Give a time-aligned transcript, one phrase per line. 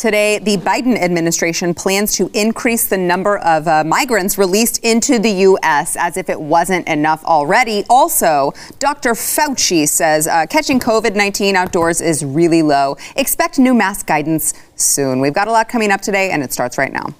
[0.00, 5.30] Today, the Biden administration plans to increase the number of uh, migrants released into the
[5.30, 5.94] U.S.
[5.94, 7.84] as if it wasn't enough already.
[7.90, 9.10] Also, Dr.
[9.10, 12.96] Fauci says uh, catching COVID 19 outdoors is really low.
[13.16, 15.20] Expect new mask guidance soon.
[15.20, 17.14] We've got a lot coming up today, and it starts right now.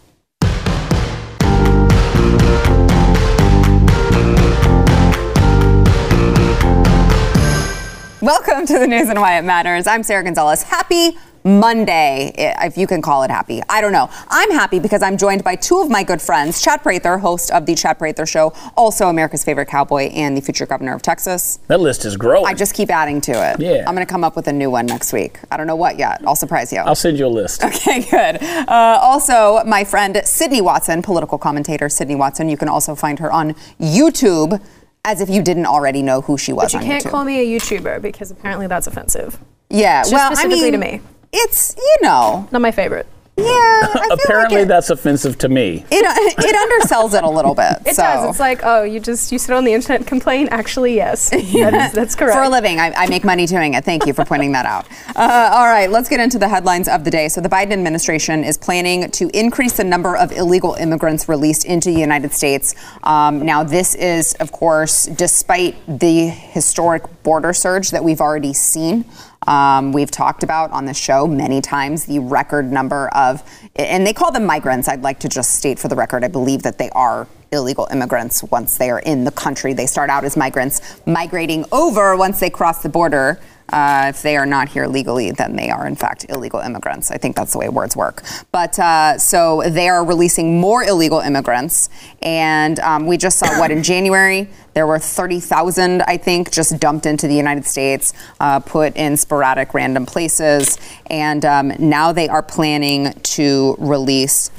[8.23, 9.87] Welcome to the news and why it matters.
[9.87, 10.63] I'm Sara Gonzales.
[10.63, 13.63] Happy Monday, if you can call it happy.
[13.69, 14.09] I don't know.
[14.29, 17.67] I'm happy because I'm joined by two of my good friends, Chad Prather, host of
[17.67, 21.59] the Chad Prather Show, also America's favorite cowboy and the future governor of Texas.
[21.69, 22.47] That list is growing.
[22.47, 23.61] I just keep adding to it.
[23.61, 23.85] Yeah.
[23.87, 25.39] I'm going to come up with a new one next week.
[25.51, 26.21] I don't know what yet.
[26.27, 26.81] I'll surprise you.
[26.81, 27.63] I'll send you a list.
[27.71, 28.43] Okay, good.
[28.43, 32.49] Uh, also, my friend Sydney Watson, political commentator Sydney Watson.
[32.49, 34.61] You can also find her on YouTube
[35.05, 37.11] as if you didn't already know who she was But you on can't YouTube.
[37.11, 39.39] call me a YouTuber because apparently that's offensive.
[39.71, 41.01] yeah, Just well, I specifically mean, to me.
[41.33, 43.07] It's you know, Not my favorite.
[43.37, 43.45] yeah.
[43.47, 45.85] I feel Apparently, like it, that's offensive to me.
[45.91, 47.77] it, it undersells it a little bit.
[47.87, 48.03] It so.
[48.03, 48.31] does.
[48.31, 50.49] It's like, oh, you just you sit on the internet and complain.
[50.51, 52.37] Actually, yes, that is, that's correct.
[52.37, 53.85] For a living, I, I make money doing it.
[53.85, 54.87] Thank you for pointing that out.
[55.17, 57.29] Uh, all right, let's get into the headlines of the day.
[57.29, 61.91] So, the Biden administration is planning to increase the number of illegal immigrants released into
[61.93, 62.75] the United States.
[63.05, 69.05] Um, now, this is, of course, despite the historic border surge that we've already seen.
[69.47, 73.43] Um, we've talked about on the show many times the record number of,
[73.77, 74.89] and they call them migrants.
[74.89, 78.43] I'd like to just state for the record, I believe that they are illegal immigrants
[78.45, 79.73] once they are in the country.
[79.73, 83.41] They start out as migrants, migrating over once they cross the border.
[83.73, 87.11] Uh, if they are not here legally, then they are in fact illegal immigrants.
[87.11, 88.23] I think that's the way words work.
[88.53, 91.89] But uh, so they are releasing more illegal immigrants,
[92.23, 97.07] and um, we just saw what in January there were 30,000, I think, just dumped
[97.07, 102.43] into the United States, uh, put in sporadic random places, and um, now they are
[102.43, 104.51] planning to release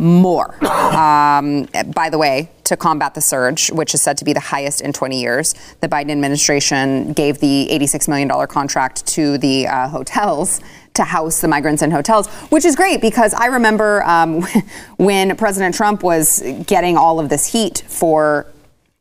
[0.00, 0.54] more.
[0.64, 4.80] Um, by the way, to combat the surge, which is said to be the highest
[4.80, 10.60] in 20 years, the Biden administration gave the $86 million contract to the uh, hotels
[10.94, 14.42] to house the migrants in hotels, which is great because I remember um,
[14.96, 18.46] when President Trump was getting all of this heat for,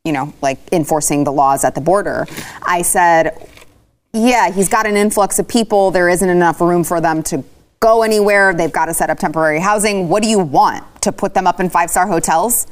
[0.03, 2.27] you know, like enforcing the laws at the border.
[2.63, 3.47] I said,
[4.13, 5.91] yeah, he's got an influx of people.
[5.91, 7.43] There isn't enough room for them to
[7.79, 8.53] go anywhere.
[8.53, 10.09] They've got to set up temporary housing.
[10.09, 10.85] What do you want?
[11.03, 12.67] To put them up in five star hotels?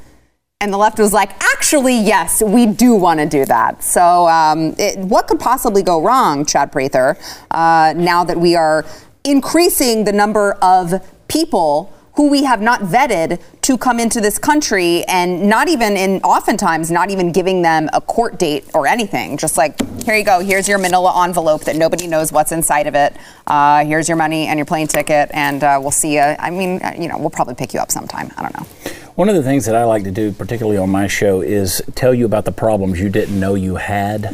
[0.59, 3.84] And the left was like, actually, yes, we do want to do that.
[3.84, 7.16] So, um, it, what could possibly go wrong, Chad Prather,
[7.51, 8.84] uh, now that we are
[9.23, 10.94] increasing the number of
[11.28, 16.20] people who we have not vetted to come into this country and not even in
[16.24, 19.38] oftentimes not even giving them a court date or anything.
[19.38, 20.40] Just like here you go.
[20.40, 23.16] Here's your manila envelope that nobody knows what's inside of it.
[23.46, 26.82] Uh, here's your money and your plane ticket and uh, we'll see you i mean
[26.82, 28.32] uh, you know we'll probably pick you up sometime.
[28.36, 28.66] I don't know.
[29.14, 32.14] One of the things that I like to do, particularly on my show, is tell
[32.14, 34.26] you about the problems you didn't know you had.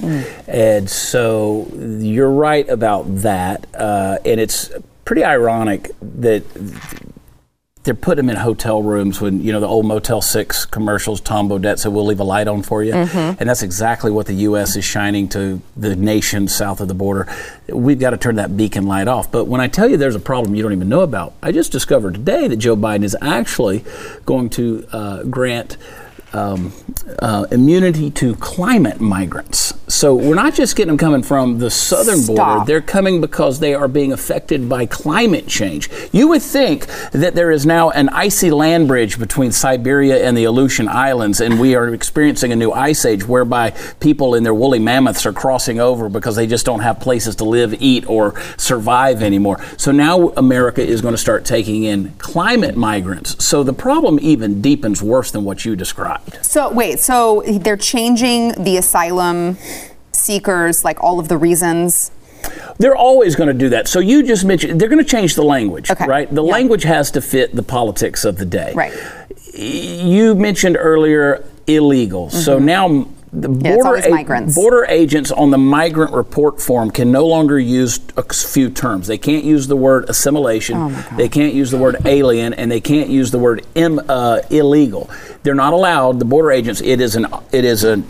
[0.48, 3.66] And so you're right about that.
[3.74, 4.72] Uh, and it's
[5.06, 6.44] pretty ironic that
[7.84, 11.50] they're putting them in hotel rooms when, you know, the old Motel 6 commercials, Tom
[11.50, 12.94] Bodett said, we'll leave a light on for you.
[12.94, 14.78] And that's exactly what the U.S.
[14.78, 17.28] is shining to the nation south of the border.
[17.68, 19.30] We've got to turn that beacon light off.
[19.32, 21.74] But when I tell you there's a problem you don't even know about, I just
[21.74, 23.84] discovered today that Joe Biden is actually
[24.26, 25.76] going to uh, grant
[26.34, 26.74] um,
[27.20, 29.74] uh, immunity to climate migrants.
[29.88, 33.74] So we're not just getting them coming from the southern border, they're coming because they
[33.74, 35.90] are being affected by climate change.
[36.12, 40.46] You would think that there is now an icy land bridge between Siberia and the
[40.46, 44.80] Aleutian Islands, and we are experiencing a new ice age whereby people in their woolly
[44.80, 49.22] mammoths are crossing over because they just don't have places to live, eat, or survive
[49.22, 49.64] anymore.
[49.78, 53.44] So now America is going to start taking in climate migrants.
[53.44, 56.22] So the problem even deepens worse than what you described.
[56.41, 59.57] So wait, so they're changing the asylum
[60.11, 62.11] seekers, like all of the reasons.
[62.78, 63.88] They're always going to do that.
[63.88, 66.06] So you just mentioned they're going to change the language, Okay.
[66.06, 66.34] right?
[66.34, 66.51] The Yeah.
[66.51, 68.73] language has to fit the politics of the day.
[68.75, 68.93] Right.
[69.53, 72.29] You mentioned earlier illegal.
[72.29, 72.66] So mm-hmm.
[72.66, 74.56] now the border always migrants.
[74.56, 79.08] border agents on the migrant report form can no longer use a few terms.
[79.08, 80.78] They can't use the word assimilation.
[80.78, 84.41] Oh, they can't use the word alien, and they can't use the word Im, uh,
[84.52, 85.09] illegal.
[85.41, 86.20] They're not allowed.
[86.20, 86.80] The border agents.
[86.82, 87.28] It is an.
[87.52, 88.03] It is a.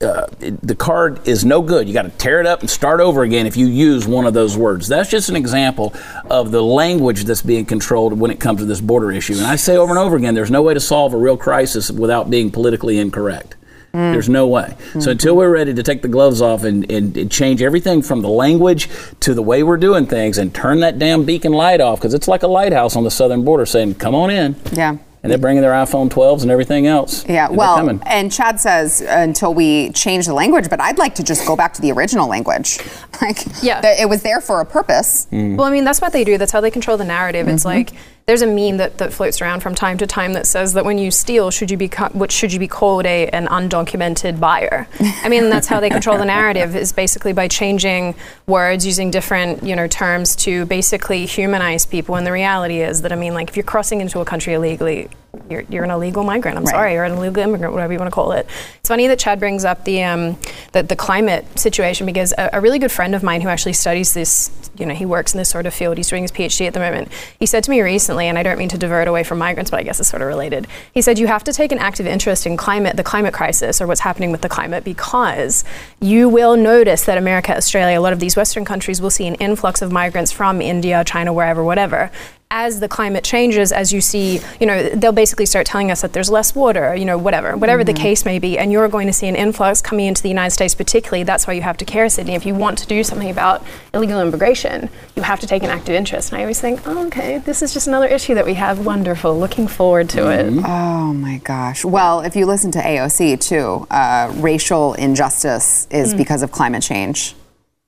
[0.00, 1.86] Uh, the card is no good.
[1.86, 4.34] You got to tear it up and start over again if you use one of
[4.34, 4.88] those words.
[4.88, 5.94] That's just an example
[6.28, 9.34] of the language that's being controlled when it comes to this border issue.
[9.34, 11.92] And I say over and over again, there's no way to solve a real crisis
[11.92, 13.54] without being politically incorrect.
[13.94, 14.76] There's no way.
[14.98, 18.22] So until we're ready to take the gloves off and, and, and change everything from
[18.22, 18.88] the language
[19.20, 22.26] to the way we're doing things and turn that damn beacon light off because it's
[22.26, 24.96] like a lighthouse on the southern border saying, "Come on in." Yeah.
[25.22, 27.24] And they're bringing their iPhone 12s and everything else.
[27.26, 31.22] Yeah, And well, and Chad says until we change the language, but I'd like to
[31.22, 32.78] just go back to the original language.
[33.22, 33.80] Like, Yeah.
[33.80, 35.26] that it was there for a purpose.
[35.32, 35.56] Mm.
[35.56, 36.36] Well, I mean, that's what they do.
[36.36, 37.48] That's how they control the narrative.
[37.48, 37.92] It's like
[38.26, 40.96] there's a meme that, that floats around from time to time that says that when
[40.96, 44.88] you steal, should you be co- what should you be called a an undocumented buyer?
[45.22, 48.14] I mean, that's how they control the narrative is basically by changing
[48.46, 52.14] words, using different you know terms to basically humanize people.
[52.16, 55.08] And the reality is that I mean, like if you're crossing into a country illegally.
[55.50, 56.56] You're, you're an illegal migrant.
[56.56, 56.70] I'm Right.
[56.70, 58.46] sorry, you're an illegal immigrant, whatever you want to call it.
[58.78, 60.38] It's funny that Chad brings up the um,
[60.70, 64.14] the, the climate situation because a, a really good friend of mine who actually studies
[64.14, 64.48] this,
[64.78, 65.96] you know, he works in this sort of field.
[65.96, 67.08] He's doing his PhD at the moment.
[67.38, 69.80] He said to me recently, and I don't mean to divert away from migrants, but
[69.80, 70.66] I guess it's sort of related.
[70.92, 73.86] He said you have to take an active interest in climate, the climate crisis, or
[73.86, 75.64] what's happening with the climate, because
[76.00, 79.34] you will notice that America, Australia, a lot of these Western countries will see an
[79.36, 82.10] influx of migrants from India, China, wherever, whatever
[82.54, 86.12] as the climate changes, as you see, you know, they'll basically start telling us that
[86.12, 88.02] there's less water, you know, whatever, whatever the mm-hmm.
[88.02, 90.72] case may be, and you're going to see an influx coming into the United States,
[90.72, 91.24] particularly.
[91.24, 92.36] That's why you have to care, Sydney.
[92.36, 95.96] If you want to do something about illegal immigration, you have to take an active
[95.96, 96.30] interest.
[96.30, 98.86] And I always think, oh, okay, this is just another issue that we have.
[98.86, 99.36] Wonderful.
[99.36, 100.46] Looking forward to it.
[100.46, 100.64] Mm-hmm.
[100.64, 101.84] Oh my gosh.
[101.84, 106.18] Well, if you listen to AOC too, uh, racial injustice is mm.
[106.18, 107.34] because of climate change.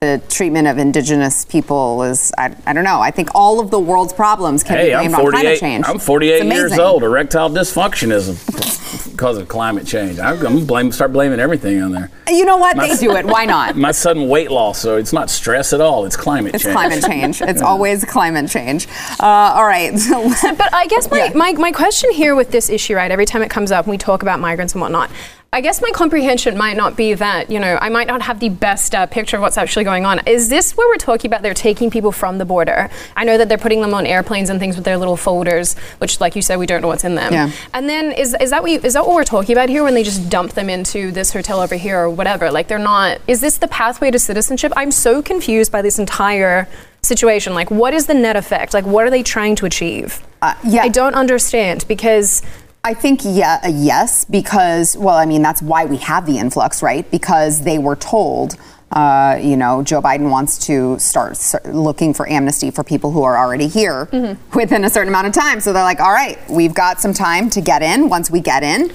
[0.02, 3.78] The treatment of indigenous people is, I, I don't know, I think all of the
[3.80, 5.86] world's problems can Hey, be blamed on climate change.
[5.88, 7.02] I'm 48 years old.
[7.02, 10.18] Erectile dysfunction is because of climate change.
[10.18, 12.10] I'm going to blame, start blaming everything on there.
[12.28, 12.76] You know what?
[12.76, 13.24] My- They do it.
[13.24, 13.74] Why not?
[13.78, 16.04] My sudden weight loss, so it's not stress at all.
[16.04, 16.74] It's climate It's change.
[16.92, 17.40] It's climate change.
[17.40, 18.86] It's always climate change.
[19.18, 19.24] Uh,
[19.56, 19.94] all right.
[19.94, 21.32] But I guess my, Yeah.
[21.34, 23.96] my, my question here with this issue, right, every time it comes up and we
[23.96, 25.10] talk about migrants and whatnot,
[25.52, 28.50] I guess my comprehension might not be that, you know, I might not have the
[28.50, 30.20] best uh, picture of what's actually going on.
[30.26, 32.90] Is this where we're talking about they're taking people from the border?
[33.16, 36.20] I know that they're putting them on airplanes and things with their little folders, which,
[36.20, 37.32] like you said, we don't know what's in them.
[37.32, 37.50] Yeah.
[37.72, 39.94] And then is, is, that what you, is that what we're talking about here when
[39.94, 42.50] they just dump them into this hotel over here or whatever?
[42.50, 44.72] Like they're not, is this the pathway to citizenship?
[44.76, 46.68] I'm so confused by this entire
[47.02, 47.54] situation.
[47.54, 48.74] Like, what is the net effect?
[48.74, 50.22] Like, what are they trying to achieve?
[50.42, 50.82] Uh, yeah.
[50.82, 52.42] I don't understand because
[52.86, 56.84] I think yeah, a yes, because well, I mean that's why we have the influx,
[56.84, 57.10] right?
[57.10, 58.54] Because they were told,
[58.92, 63.36] uh, you know, Joe Biden wants to start looking for amnesty for people who are
[63.36, 64.56] already here Mm-hmm.
[64.56, 65.58] within a certain amount of time.
[65.58, 68.08] So they're like, all right, we've got some time to get in.
[68.08, 68.92] Once we get in,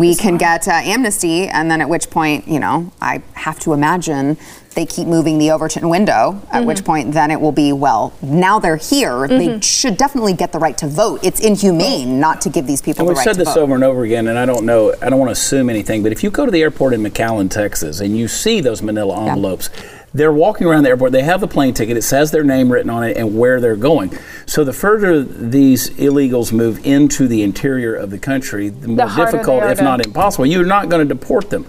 [0.00, 3.74] we can get uh, amnesty, and then at which point, you know, I have to
[3.74, 4.38] imagine.
[4.74, 6.66] They keep moving the Overton window, at Mm-hmm.
[6.66, 9.28] which point then it will be, well, now they're here.
[9.28, 11.20] They should definitely get the right to vote.
[11.22, 14.04] It's inhumane not to give these people And the we've said this over and over
[14.04, 16.44] again, and I don't know, I don't want to assume anything, but if you go
[16.44, 19.70] to the airport in McAllen, Texas, and you see those manila envelopes,
[20.12, 22.88] they're walking around the airport, they have the plane ticket, it says their name written
[22.88, 24.16] on it and where they're going.
[24.46, 29.32] So the further these illegals move into the interior of the country, the more harder
[29.32, 30.46] difficult, if not impossible.
[30.46, 31.66] You're not going to deport them.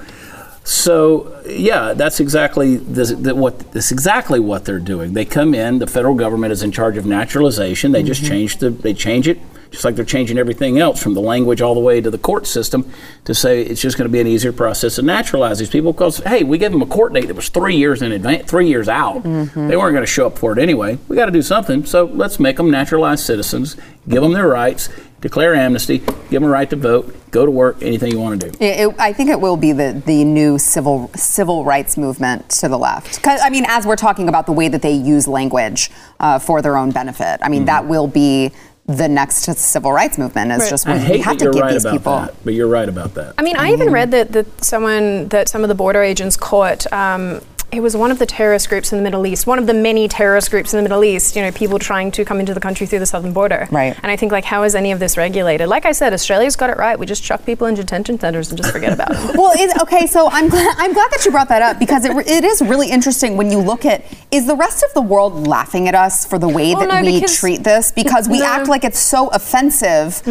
[0.65, 5.13] So yeah, that's exactly this, that what that's exactly what they're doing.
[5.13, 5.77] They come in.
[5.77, 7.91] The federal government is in charge of naturalization.
[7.91, 8.31] They just mm-hmm.
[8.31, 9.39] change the they change it
[9.71, 12.47] just like they're changing everything else from the language all the way to the court
[12.47, 12.89] system
[13.25, 16.17] to say it's just going to be an easier process to naturalize these people because
[16.19, 18.87] hey, we gave them a court date that was three years in advance, three years
[18.87, 19.23] out.
[19.23, 19.29] They
[19.77, 20.97] weren't going to show up for it anyway.
[21.07, 21.85] We got to do something.
[21.85, 23.75] So let's make them naturalized citizens,
[24.07, 24.89] give them their rights,
[25.21, 28.49] declare amnesty, give them a right to vote, go to work, anything you want to
[28.51, 28.57] do.
[28.63, 32.67] It, it- I think it will be the, the new civil civil rights movement to
[32.69, 33.19] the left.
[33.27, 36.77] I mean, as we're talking about the way that they use language uh, for their
[36.77, 37.65] own benefit, I mean, Mm-hmm.
[37.67, 38.51] that will be
[38.87, 40.51] the next civil rights movement.
[40.51, 40.69] Is Right.
[40.69, 42.11] just I we hate have that to you're give right these about people.
[42.17, 43.33] that, but you're right about that.
[43.37, 46.91] I mean, I even read that, that someone that some of the border agents caught.
[46.93, 47.41] Um,
[47.75, 50.07] it was one of the terrorist groups in the Middle East, one of the many
[50.07, 51.35] terrorist groups in the Middle East.
[51.35, 53.67] You know, people trying to come into the country through the southern border.
[53.71, 53.95] Right.
[54.01, 55.67] And I think, like, how is any of this regulated?
[55.67, 56.97] Like I said, Australia's got it right.
[56.97, 59.35] We just chuck people in detention centers and just forget about it.
[59.45, 62.15] Well, it's, okay, so I'm glad, I'm glad that you brought that up because it,
[62.27, 65.87] it is really interesting when you look at is the rest of the world laughing
[65.89, 68.45] at us for the way Well, that no, we treat this because we No.
[68.45, 70.21] act like it's so offensive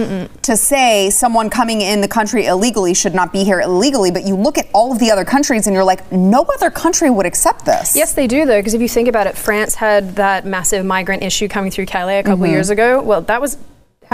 [0.43, 4.35] to say someone coming in the country illegally should not be here illegally, but you
[4.37, 7.65] look at all of the other countries and you're like, no other country would accept
[7.65, 7.97] this.
[7.97, 11.23] Yes, they do though, because if you think about it, France had that massive migrant
[11.25, 12.53] issue coming through Calais a couple Mm-hmm.
[12.53, 13.03] years ago.
[13.03, 13.57] Well, that was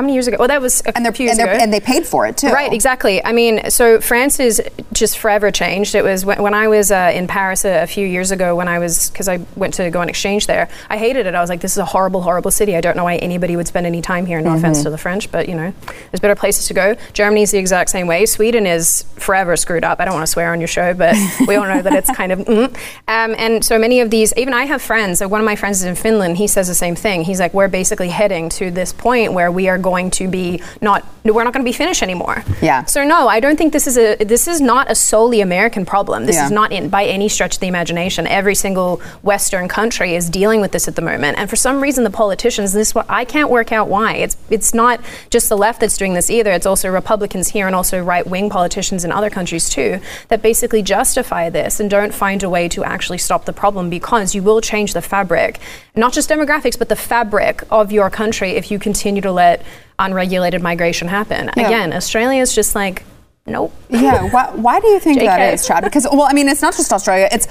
[0.00, 0.38] how many years ago?
[0.38, 1.58] Well, that was a and, few years and, ago.
[1.60, 2.48] and they paid for it too.
[2.48, 3.22] Right, exactly.
[3.22, 4.62] I mean, so France is
[4.94, 5.94] just forever changed.
[5.94, 8.66] It was when, when I was uh, in Paris a, a, few years ago when
[8.66, 11.34] I was, because I went to go on exchange there, I hated it.
[11.34, 12.76] I was like, this is a horrible, horrible city.
[12.76, 14.40] I don't know why anybody would spend any time here.
[14.40, 14.58] No mm-hmm.
[14.58, 15.74] offense to the French, but you know,
[16.10, 16.96] there's better places to go.
[17.12, 18.24] Germany's the exact same way.
[18.24, 20.00] Sweden is forever screwed up.
[20.00, 21.14] I don't want to swear on your show, but
[21.46, 22.74] we all know that it's kind of, mm-hmm.
[23.06, 25.80] um, and so many of these, even I have friends, so one of my friends
[25.80, 27.22] is in Finland, he says the same thing.
[27.22, 31.04] He's like, we're basically heading to this point where we are going to be not
[31.24, 32.44] we're not going to be Finnish anymore.
[32.62, 32.84] Yeah.
[32.84, 36.26] So no, I don't think this is a this is not a solely American problem.
[36.26, 36.46] This yeah.
[36.46, 38.26] is not in by any stretch of the imagination.
[38.26, 42.04] Every single Western country is dealing with this at the moment, and for some reason,
[42.04, 44.14] the politicians this what I can't work out why.
[44.14, 46.50] It's it's not just the left that's doing this either.
[46.52, 50.82] It's also Republicans here and also right wing politicians in other countries too that basically
[50.82, 54.60] justify this and don't find a way to actually stop the problem because you will
[54.60, 55.58] change the fabric,
[55.94, 59.62] not just demographics, but the fabric of your country if you continue to let
[60.00, 61.50] unregulated migration happen.
[61.56, 61.66] Yeah.
[61.66, 63.04] Again, Australia is just like,
[63.46, 63.72] nope.
[63.88, 64.30] Yeah.
[64.32, 65.84] Why, why do you think that is, Chad?
[65.84, 67.46] Because, well, I mean, it's not just Australia, it's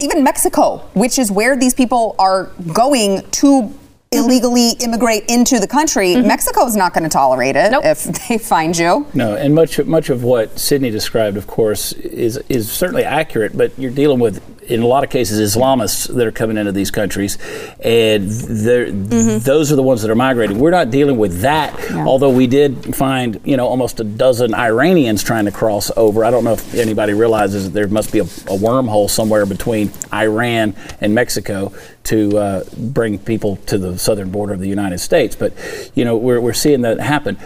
[0.00, 3.72] even Mexico, which is where these people are going to
[4.12, 6.28] illegally immigrate into the country, mm-hmm.
[6.28, 7.84] Mexico is not going to tolerate it nope.
[7.84, 9.06] if they find you.
[9.14, 13.56] No, and much much of what Sydney described, of course, is is certainly accurate.
[13.56, 16.90] But you're dealing with, in a lot of cases, Islamists that are coming into these
[16.90, 17.38] countries,
[17.80, 19.38] and mm-hmm.
[19.38, 20.58] those are the ones that are migrating.
[20.58, 22.06] We're not dealing with that, yeah.
[22.06, 26.24] although we did find, you know, almost a dozen Iranians trying to cross over.
[26.24, 29.90] I don't know if anybody realizes that there must be a, a wormhole somewhere between
[30.12, 31.72] Iran and Mexico
[32.04, 35.36] to uh, bring people to the southern border of the United States.
[35.36, 35.52] But,
[35.94, 37.38] you know, we're, we're seeing that happen.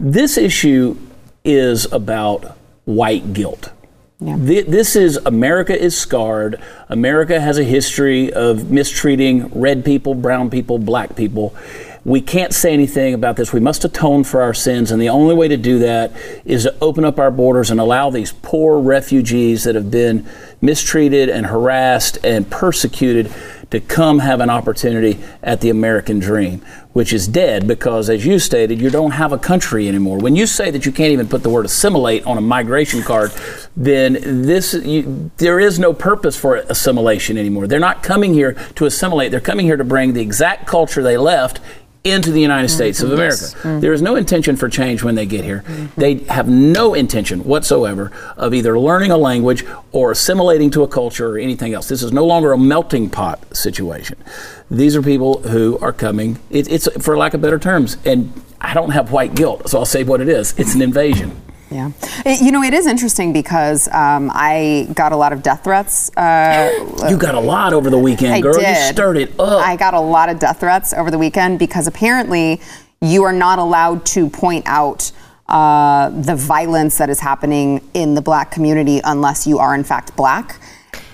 [0.00, 0.96] This issue
[1.44, 3.70] is about white guilt.
[4.20, 4.36] Yeah.
[4.36, 6.60] This is America is scarred.
[6.88, 11.54] America has a history of mistreating red people, brown people, black people.
[12.04, 13.52] We can't say anything about this.
[13.52, 16.12] We must atone for our sins, and the only way to do that
[16.44, 20.26] is to open up our borders and allow these poor refugees that have been
[20.60, 23.32] mistreated and harassed and persecuted
[23.70, 28.38] to come have an opportunity at the American dream, which is dead because, as you
[28.38, 30.18] stated, you don't have a country anymore.
[30.18, 33.30] When you say that you can't even put the word assimilate on a migration card,
[33.76, 37.66] then this you, there is no purpose for assimilation anymore.
[37.66, 39.30] They're not coming here to assimilate.
[39.30, 41.60] They're coming here to bring the exact culture they left
[42.10, 43.42] into the United States of America.
[43.42, 43.54] Yes.
[43.54, 43.80] Mm-hmm.
[43.80, 45.64] There is no intention for change when they get here.
[45.66, 46.00] Mm-hmm.
[46.00, 51.30] They have no intention whatsoever of either learning a language or assimilating to a culture
[51.30, 51.88] or anything else.
[51.88, 54.18] This is no longer a melting pot situation.
[54.70, 58.74] These are people who are coming, it, it's for lack of better terms, and I
[58.74, 61.40] don't have white guilt, so I'll say what it is it's an invasion.
[61.70, 61.92] Yeah.
[62.24, 66.10] It, you know, it is interesting because um, I got a lot of death threats.
[66.16, 66.70] Uh,
[67.08, 68.54] you got a lot over the weekend, I girl.
[68.54, 68.68] Did.
[68.68, 69.62] You stirred it up.
[69.62, 72.60] I got a lot of death threats over the weekend because apparently
[73.00, 75.12] you are not allowed to point out
[75.48, 80.16] uh, the violence that is happening in the black community unless you are, in fact,
[80.16, 80.60] black.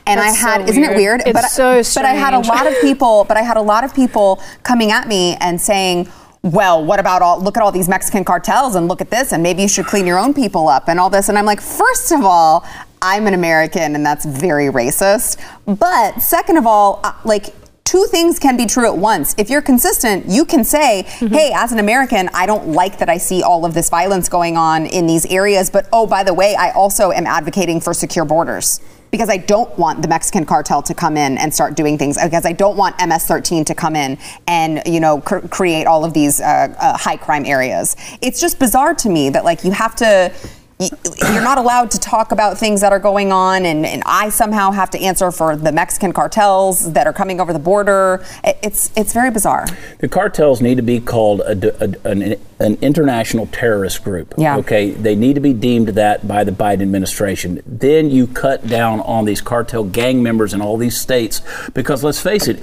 [0.06, 1.23] And That's I had, so isn't it weird?
[1.23, 2.04] It's but, so strange.
[2.04, 4.90] But I had a lot of people, but I had a lot of people coming
[4.90, 6.08] at me and saying,
[6.44, 9.42] well, what about all, look at all these Mexican cartels and look at this, and
[9.42, 11.30] maybe you should clean your own people up and all this.
[11.30, 12.66] And I'm like, first of all,
[13.00, 15.40] I'm an American and that's very racist.
[15.64, 19.34] But second of all, uh, like, two things can be true at once.
[19.38, 21.32] If you're consistent, you can say, mm-hmm.
[21.32, 24.58] hey, as an American, I don't like that I see all of this violence going
[24.58, 28.26] on in these areas, but oh, by the way, I also am advocating for secure
[28.26, 28.80] borders
[29.14, 32.44] because I don't want the Mexican cartel to come in and start doing things because
[32.44, 34.18] I don't want MS-13 to come in
[34.49, 37.94] and you know cr- create all of these uh, uh, high crime areas.
[38.21, 40.33] It's just bizarre to me that like you have to
[41.32, 44.70] you're not allowed to talk about things that are going on, and, and, I somehow
[44.70, 48.24] have to answer for the Mexican cartels that are coming over the border.
[48.44, 49.66] It's it's very bizarre.
[49.98, 54.34] The cartels need to be called a, a, an, an, international terrorist group.
[54.36, 54.58] Yeah.
[54.58, 57.62] Okay, they need to be deemed that by the Biden administration.
[57.66, 61.40] Then you cut down on these cartel gang members in all these states
[61.72, 62.62] because let's face it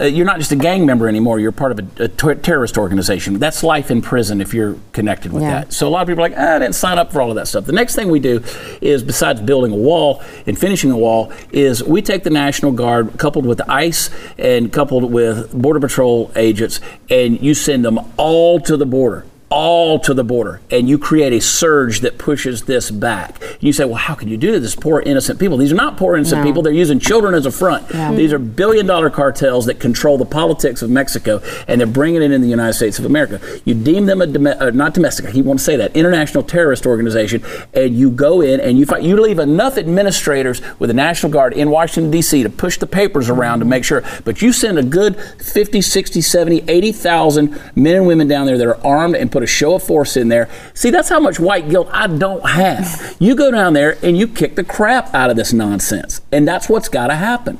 [0.00, 1.38] uh, you're not just a gang member anymore.
[1.38, 3.38] You're part of a, a ter- terrorist organization.
[3.38, 5.60] That's life in prison if you're connected with yeah.
[5.60, 5.72] that.
[5.72, 7.36] So a lot of people are like, ah, I didn't sign up for all of
[7.36, 7.66] that stuff.
[7.66, 8.42] The next thing we do
[8.80, 13.18] is, besides building a wall and finishing a wall, is we take the National Guard
[13.18, 16.80] coupled with ICE and coupled with Border Patrol agents,
[17.10, 21.32] and you send them all to the border all to the border and you create
[21.34, 23.40] a surge that pushes this back.
[23.60, 24.74] You say, well, how can you do this?
[24.74, 25.58] Poor innocent people.
[25.58, 26.46] These are not poor innocent No.
[26.46, 26.62] people.
[26.62, 27.88] They're using children as a front.
[28.16, 32.32] These are billion dollar cartels that control the politics of Mexico and they're bringing it
[32.32, 33.40] in the United States of America.
[33.66, 37.44] You deem them a, dome- uh, not domestic, he won't say that, international terrorist organization
[37.74, 41.52] and you go in and you fight, you leave enough administrators with the National Guard
[41.52, 42.42] in Washington, D.C.
[42.42, 44.02] to push the papers around to make sure.
[44.24, 48.66] But you send a good 50, 60, 70, 80,000 men and women down there that
[48.66, 50.48] are armed and put a show of force in there.
[50.74, 53.16] See, that's how much white guilt I don't have.
[53.18, 56.20] You go down there and you kick the crap out of this nonsense.
[56.30, 57.58] And that's what's got to happen.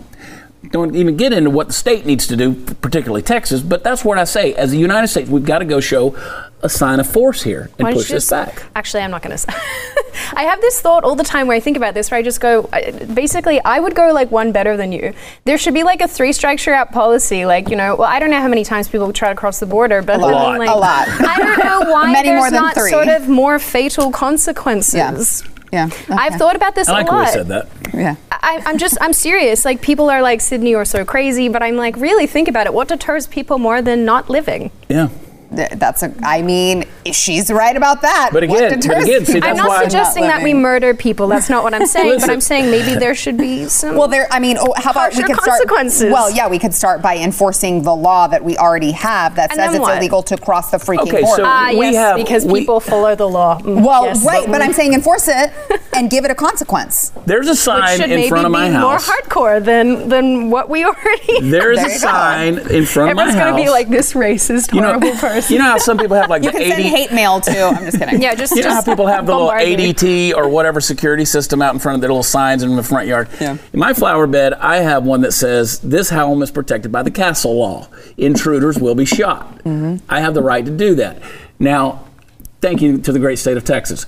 [0.71, 4.16] Don't even get into what the state needs to do, particularly Texas, but that's what
[4.16, 4.54] I say.
[4.54, 6.14] As the United States, we've got to go show
[6.62, 8.62] a sign of force here and Why push this just- back.
[8.76, 9.54] Actually, I'm not going to.
[10.35, 12.40] I have this thought all the time where I think about this, where I just
[12.40, 12.69] go,
[13.12, 15.12] basically, I would go like one better than you.
[15.45, 17.45] There should be like a three strikes you're out policy.
[17.45, 19.66] Like, you know, well, I don't know how many times people try to cross the
[19.66, 20.50] border, but A I lot.
[20.50, 21.09] mean, like, A lot.
[21.09, 22.90] I don't know why Many there's more than not three.
[22.90, 24.95] sort of more fatal consequences.
[24.95, 25.49] Yeah.
[25.73, 26.99] I've thought about this a lot.
[26.99, 27.26] I like a lot.
[27.26, 27.69] you said that.
[27.95, 28.17] Yeah.
[28.31, 29.64] I, I'm just, I'm serious.
[29.64, 32.75] Like, people are like, Sydney, you're so crazy, but I'm like, really think about it.
[32.75, 34.71] What deters people more than not living?
[34.88, 35.09] Yeah.
[35.54, 36.12] Th- That's a.
[36.23, 38.30] I mean, she's right about that.
[38.32, 40.94] But What again- but again, see, people I'm That's not why- suggesting that we murder
[40.94, 41.28] people.
[41.28, 42.21] That's not what I'm saying.
[42.21, 43.97] but I'm saying maybe there should be some.
[43.97, 44.26] Well, there.
[44.30, 45.35] I mean, oh, how about we Harsher
[45.66, 46.12] could start?
[46.12, 49.59] Well, yeah, we could start by enforcing the law that we already have that And
[49.61, 49.99] says it's what?
[49.99, 51.42] illegal to cross the freaking Okay, border.
[51.42, 53.59] so- Ah, we yes, have- because we- people follow the law.
[53.61, 54.25] Mm, well, yes.
[54.25, 55.50] right, but I'm saying enforce it
[55.92, 57.12] and give it a consequence.
[57.26, 60.50] There's a Which sign should in maybe front of be my more hardcore than than
[60.50, 61.40] what we already.
[61.40, 63.35] There's There a you sign in front of my house.
[63.35, 65.42] Everyone's gonna be like this racist, horrible person.
[65.51, 67.53] You know how some people have like You the can 80 send hate mail too.
[67.53, 68.21] I'm just kidding.
[68.23, 69.67] yeah, just You know how people have the little bombard.
[69.67, 73.07] ADT or whatever security system out in front of their little signs in the front
[73.09, 73.29] yard?
[73.41, 73.57] Yeah.
[73.73, 77.11] In my flower bed, I have one that says, This home is protected by the
[77.11, 77.89] castle law.
[78.17, 79.59] Intruders will be shot.
[79.65, 80.05] Mm-hmm.
[80.09, 81.21] I have the right to do that.
[81.59, 82.05] Now,
[82.61, 84.07] thank you to the great state of Texas.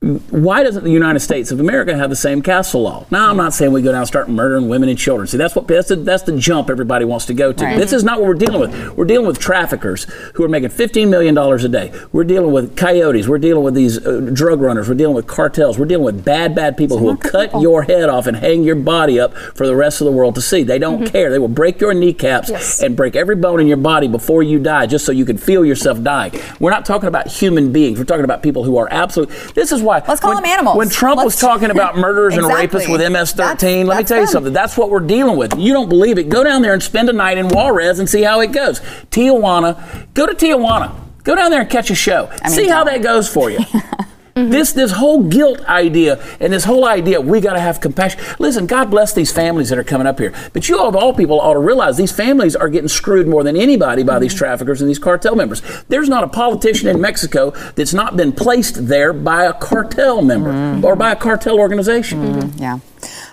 [0.00, 3.04] Why doesn't the United States of America have the same castle law?
[3.10, 5.26] Now, I'm not saying we go down and start murdering women and children.
[5.26, 7.64] See, that's what that's the, that's the jump everybody wants to go to.
[7.64, 7.76] Right.
[7.76, 8.96] This is not what we're dealing with.
[8.96, 11.92] We're dealing with traffickers who are making 15 million dollars a day.
[12.12, 13.26] We're dealing with coyotes.
[13.26, 14.88] We're dealing with these uh, drug runners.
[14.88, 15.80] We're dealing with cartels.
[15.80, 18.76] We're dealing with bad, bad people who will cut your head off and hang your
[18.76, 20.62] body up for the rest of the world to see.
[20.62, 21.28] They don't care.
[21.28, 22.80] They will break your kneecaps Yes.
[22.84, 25.64] and break every bone in your body before you die, just so you can feel
[25.64, 26.34] yourself dying.
[26.60, 27.98] We're not talking about human beings.
[27.98, 29.30] We're talking about people who are absolute.
[29.56, 30.02] This is why.
[30.06, 30.76] Let's call when- them animals.
[30.76, 32.62] When Trump was Let's- talking about murderers Exactly.
[32.62, 34.32] and rapists with MS-13, That's- let me tell you them.
[34.32, 34.52] something.
[34.52, 35.58] That's what we're dealing with.
[35.58, 36.28] You don't believe it?
[36.28, 38.80] Go down there and spend a night in Juarez and see how it goes.
[39.10, 40.92] Tijuana, go to Tijuana.
[41.24, 42.28] Go down there and catch a show.
[42.42, 43.58] I mean, see how that goes for you.
[44.38, 44.50] Mm-hmm.
[44.50, 48.20] This this whole guilt idea and this whole idea we got to have compassion.
[48.38, 51.12] Listen, God bless these families that are coming up here, but you all, of all
[51.12, 54.38] people ought to realize these families are getting screwed more than anybody by these mm-hmm.
[54.38, 55.62] traffickers and these cartel members.
[55.88, 60.52] There's not a politician in Mexico that's not been placed there by a cartel member
[60.52, 60.84] mm-hmm.
[60.84, 62.52] or by a cartel organization.
[62.58, 62.78] Yeah.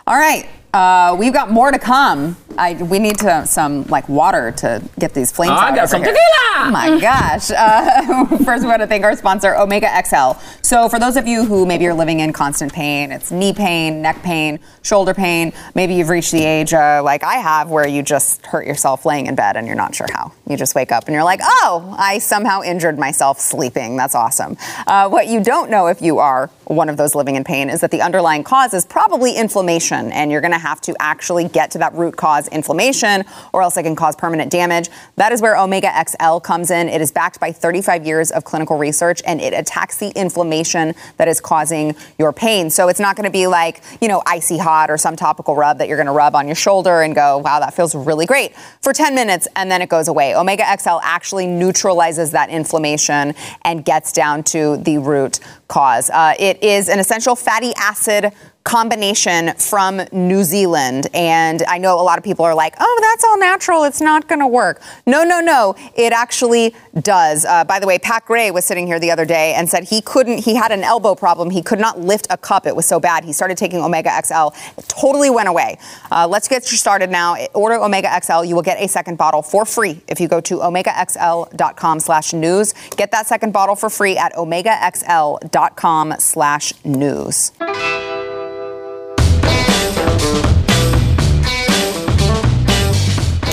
[0.07, 0.47] All right.
[0.73, 2.35] Uh, we've got more to come.
[2.57, 6.03] I, we need to some like water to get these flames I out got some
[6.03, 6.13] here.
[6.13, 6.67] tequila!
[6.67, 7.51] Oh my gosh.
[7.51, 10.39] Uh, first, we want to thank our sponsor, Omega XL.
[10.61, 14.01] So, for those of you who maybe you're living in constant pain, it's knee pain,
[14.01, 18.01] neck pain, shoulder pain, maybe you've reached the age uh, like I have where you
[18.01, 20.31] just hurt yourself laying in bed and you're not sure how.
[20.47, 23.97] You just wake up and you're like, oh, I somehow injured myself sleeping.
[23.97, 24.57] That's awesome.
[24.87, 27.81] Uh, what you don't know if you are one of those living in pain is
[27.81, 31.71] that the underlying cause is probably inflammation, and you're going to have to actually get
[31.71, 34.89] to that root cause inflammation, or else it can cause permanent damage.
[35.15, 36.89] That is where Omega XL comes in.
[36.89, 41.27] It is backed by 35 years of clinical research, and it attacks the inflammation that
[41.27, 42.69] is causing your pain.
[42.69, 45.77] So it's not going to be like, you know, icy hot or some topical rub
[45.77, 48.55] that you're going to rub on your shoulder and go, wow, that feels really great
[48.81, 50.35] for 10 minutes, and then it goes away.
[50.35, 56.09] Omega XL actually neutralizes that inflammation and gets down to the root cause.
[56.09, 58.31] Uh, it is an essential fatty acid
[58.65, 61.07] combination from New Zealand.
[61.13, 63.83] And I know a lot of people are like, oh, that's all natural.
[63.83, 64.81] It's not going to work.
[65.05, 65.75] No, no, no.
[65.95, 67.45] It actually does.
[67.45, 70.01] Uh, by the way, Pat Gray was sitting here the other day and said he
[70.01, 71.51] couldn't, he had an elbow problem.
[71.51, 72.65] He could not lift a cup.
[72.65, 73.23] It was so bad.
[73.23, 74.49] He started taking Omega XL.
[74.77, 75.77] It totally went away.
[76.11, 77.35] Uh, let's get you started now.
[77.53, 78.43] Order Omega XL.
[78.45, 82.73] You will get a second bottle for free if you go to omegaxl.com slash news.
[82.97, 87.51] Get that second bottle for free at omegaxl.com slash news.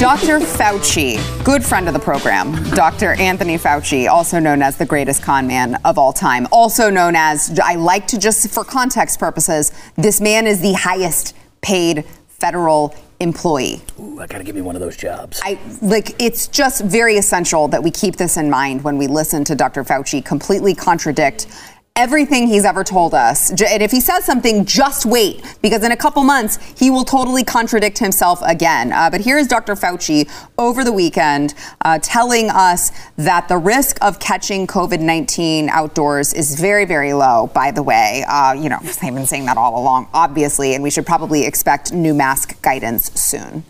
[0.02, 0.40] Dr.
[0.40, 3.12] Fauci, good friend of the program, Dr.
[3.12, 7.56] Anthony Fauci, also known as the greatest con man of all time, also known as,
[7.62, 13.80] I like to just, for context purposes, this man is the highest paid federal employee.
[14.00, 15.40] Ooh, I got to give me one of those jobs.
[15.44, 19.44] I like it's just very essential that we keep this in mind when we listen
[19.44, 19.84] to Dr.
[19.84, 21.46] Fauci completely contradict
[21.94, 23.50] everything he's ever told us.
[23.50, 27.44] And if he says something, just wait, because in a couple months, he will totally
[27.44, 28.92] contradict himself again.
[28.92, 29.74] Uh, but here's Dr.
[29.74, 36.32] Fauci over the weekend uh, telling us that the risk of catching COVID 19 outdoors
[36.32, 38.24] is very, very low, by the way.
[38.26, 41.92] Uh, you know, they've been saying that all along, obviously, and we should probably expect
[41.92, 43.64] new mask guidance soon.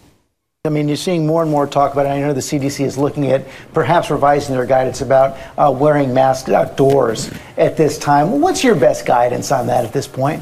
[0.65, 2.11] I mean, you're seeing more and more talk about it.
[2.11, 6.49] I know the CDC is looking at perhaps revising their guidance about uh, wearing masks
[6.51, 8.41] outdoors at this time.
[8.41, 10.41] What's your best guidance on that at this point?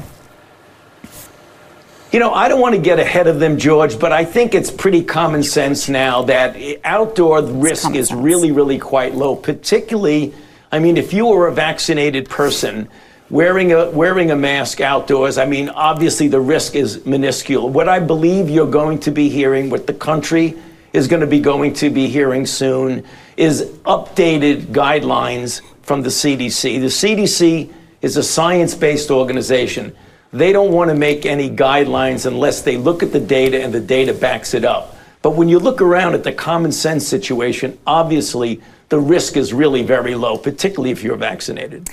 [2.11, 4.69] You know, I don't want to get ahead of them, George, but I think it's
[4.69, 8.21] pretty common sense now that outdoor risk is sense.
[8.21, 9.35] really, really quite low.
[9.35, 10.35] Particularly,
[10.71, 12.89] I mean, if you were a vaccinated person,
[13.31, 17.69] wearing a wearing a mask outdoors i mean obviously the risk is minuscule.
[17.69, 20.55] What i believe you're going to be hearing what the country
[20.91, 23.05] is going to be going to be hearing soon
[23.37, 29.95] is updated guidelines from the cdc the cdc is a science-based organization.
[30.33, 33.79] They don't want to make any guidelines unless they look at the data and the
[33.79, 34.97] data backs it up.
[35.21, 39.83] But when you look around at the common sense situation obviously the risk is really
[39.83, 41.89] very low particularly if you're vaccinated.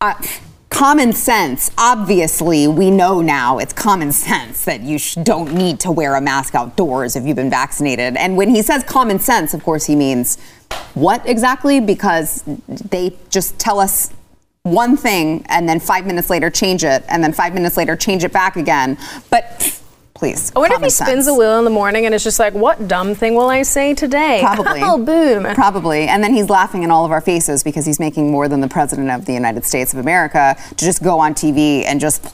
[0.00, 0.14] Uh-
[0.74, 1.70] common sense.
[1.78, 6.20] Obviously, we know now it's common sense that you sh- don't need to wear a
[6.20, 8.16] mask outdoors if you've been vaccinated.
[8.16, 10.36] And when he says common sense, of course, he means
[10.94, 11.78] what exactly?
[11.78, 14.12] Because they just tell us
[14.64, 18.24] one thing and then five minutes later change it and then five minutes later change
[18.24, 18.98] it back again.
[19.30, 19.80] But
[20.24, 20.52] please.
[20.56, 21.10] I wonder if he sense.
[21.10, 23.62] spins a wheel in the morning and it's just like, what dumb thing will I
[23.62, 24.38] say today?
[24.40, 24.80] Probably.
[24.82, 25.44] oh, boom.
[25.54, 26.08] Probably.
[26.08, 28.68] And then he's laughing in all of our faces because he's making more than the
[28.68, 32.24] president of the United States of America to just go on TV and just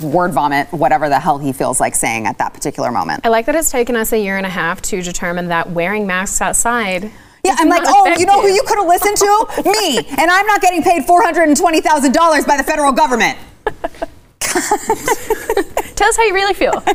[0.00, 3.26] word vomit whatever the hell he feels like saying at that particular moment.
[3.26, 6.06] I like that it's taken us a year and a half to determine that wearing
[6.06, 7.10] masks outside
[7.42, 9.62] yeah, I'm like, oh, you know who you could have listened to?
[9.70, 9.96] Me.
[9.96, 13.38] And I'm not getting paid $420,000 by the federal government.
[16.00, 16.72] Tell us how you really feel.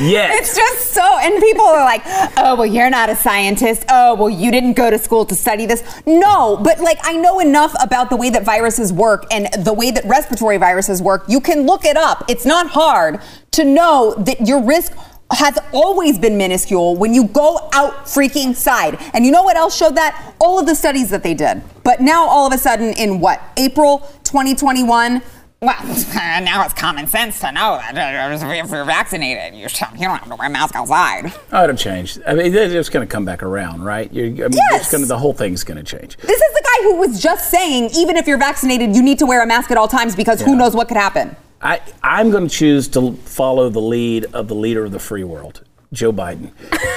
[0.00, 0.38] yes.
[0.38, 2.02] It's just so, and people are like,
[2.36, 3.84] oh, well, you're not a scientist.
[3.88, 5.82] Oh, well, you didn't go to school to study this.
[6.06, 9.90] No, but like, I know enough about the way that viruses work and the way
[9.90, 11.24] that respiratory viruses work.
[11.28, 12.24] You can look it up.
[12.28, 13.20] It's not hard
[13.52, 14.92] to know that your risk
[15.32, 18.98] has always been minuscule when you go out freaking side.
[19.12, 20.34] And you know what else showed that?
[20.38, 21.62] All of the studies that they did.
[21.82, 23.42] But now all of a sudden in what?
[23.56, 25.22] April 2021,
[25.64, 25.82] well,
[26.14, 30.36] now it's common sense to know that uh, if you're vaccinated, you don't have to
[30.36, 31.32] wear a mask outside.
[31.52, 32.18] Oh, it'll change.
[32.26, 34.12] I mean, it's going to come back around, right?
[34.12, 34.92] You're, I mean, yes.
[34.92, 36.16] Gonna, the whole thing's going to change.
[36.18, 39.26] This is the guy who was just saying, even if you're vaccinated, you need to
[39.26, 40.46] wear a mask at all times because yeah.
[40.46, 41.36] who knows what could happen.
[41.60, 45.24] I, I'm going to choose to follow the lead of the leader of the free
[45.24, 45.63] world.
[45.94, 46.50] Joe Biden.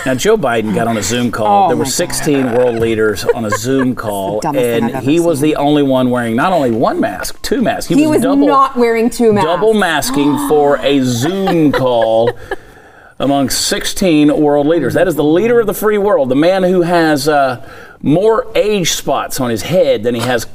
[0.06, 1.66] Now, Joe Biden got on a Zoom call.
[1.66, 2.58] Oh there were 16 God.
[2.58, 6.72] world leaders on a Zoom call, and he was the only one wearing not only
[6.72, 7.88] one mask, two masks.
[7.88, 9.46] He, he was, was double, not wearing two masks.
[9.46, 12.38] Double masking for a Zoom call
[13.20, 14.94] among 16 world leaders.
[14.94, 17.68] That is the leader of the free world, the man who has uh,
[18.02, 20.48] more age spots on his head than he has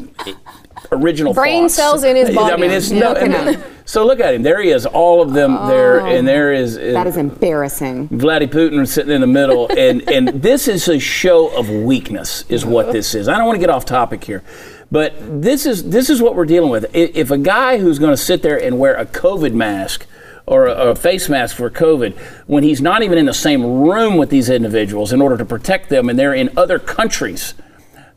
[0.93, 1.75] original brain thoughts.
[1.75, 2.53] cells in his body.
[2.55, 3.15] I mean, it's no,
[3.85, 4.43] so look at him.
[4.43, 4.87] There he is.
[4.87, 6.79] All of them oh, there, and there is.
[6.79, 8.09] Uh, that is embarrassing.
[8.09, 12.65] Vladdy Putin sitting in the middle, and and this is a show of weakness, is
[12.65, 13.29] what this is.
[13.29, 14.43] I don't want to get off topic here,
[14.91, 16.95] but this is this is what we're dealing with.
[16.95, 20.07] If a guy who's going to sit there and wear a COVID mask
[20.47, 24.17] or a, a, face mask for COVID when he's not even in the same room
[24.17, 27.55] with these individuals in order to protect them, and they're in other countries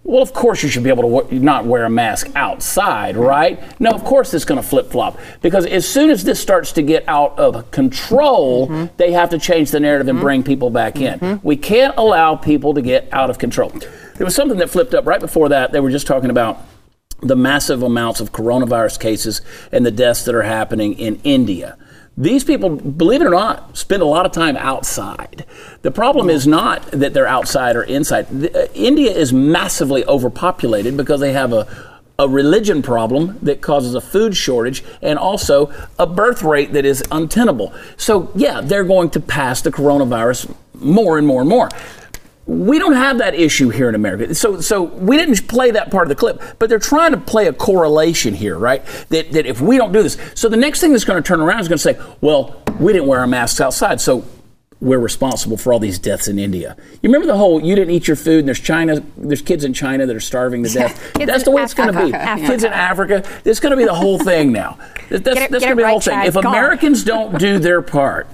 [0.05, 3.59] well, of course you should be able to not wear a mask outside, right?
[3.81, 6.83] No, of course it's going to flip flop because as soon as this starts to
[6.83, 8.95] get out of control, mm-hmm.
[8.97, 10.25] they have to change the narrative and mm-hmm.
[10.25, 11.19] bring people back in.
[11.19, 11.47] Mm-hmm.
[11.47, 13.69] We can't allow people to get out of control.
[13.69, 15.71] There was something that flipped up right before that.
[15.71, 16.61] They were just talking about
[17.21, 19.41] the massive amounts of coronavirus cases
[19.71, 21.79] and the deaths that are happening in India.
[22.17, 25.45] These people, believe it or not, spend a lot of time outside.
[25.81, 28.27] The problem is not that they're outside or inside.
[28.29, 31.67] The, uh, India is massively overpopulated because they have a,
[32.17, 37.03] a religion problem that causes a food shortage and also a birth rate that is
[37.11, 37.73] untenable.
[37.97, 41.69] So, yeah, they're going to pass the coronavirus more and more and more
[42.47, 44.35] we don't have that issue here in America.
[44.35, 47.47] So, so we didn't play that part of the clip, but they're trying to play
[47.47, 48.85] a correlation here, right?
[49.09, 51.41] That, that if we don't do this, so the next thing that's going to turn
[51.41, 54.25] around is going to say, well, we didn't wear our masks outside, so
[54.79, 56.75] we're responsible for all these deaths in India.
[57.01, 59.73] You remember the whole you didn't eat your food and there's China there's kids in
[59.73, 61.13] China that are starving to death.
[61.13, 62.13] That's the way it's going to be.
[62.13, 62.47] Africa.
[62.47, 63.23] Kids in Africa.
[63.45, 64.77] It's going to be the whole thing now.
[65.09, 66.19] That's, that's going to be the whole thing.
[66.23, 68.27] If Americans don't do their part,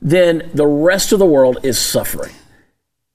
[0.00, 2.32] then the rest of the world is suffering.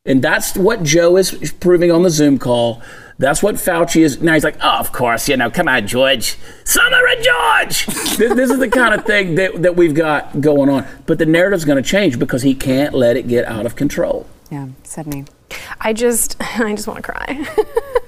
[0.07, 2.81] And that's what Joe is proving on the Zoom call.
[3.19, 4.21] That's what Fauci is.
[4.21, 6.37] Now he's like, oh, of course, you know, come on, George.
[6.63, 7.85] Summer of George.
[8.17, 10.85] this, this, is the kind of thing that, that we've got going on.
[11.05, 14.27] But the narrative's going to change because he can't let it get out of control.
[14.51, 15.25] Yeah, Sydney.
[15.81, 17.47] I just, I just want to cry.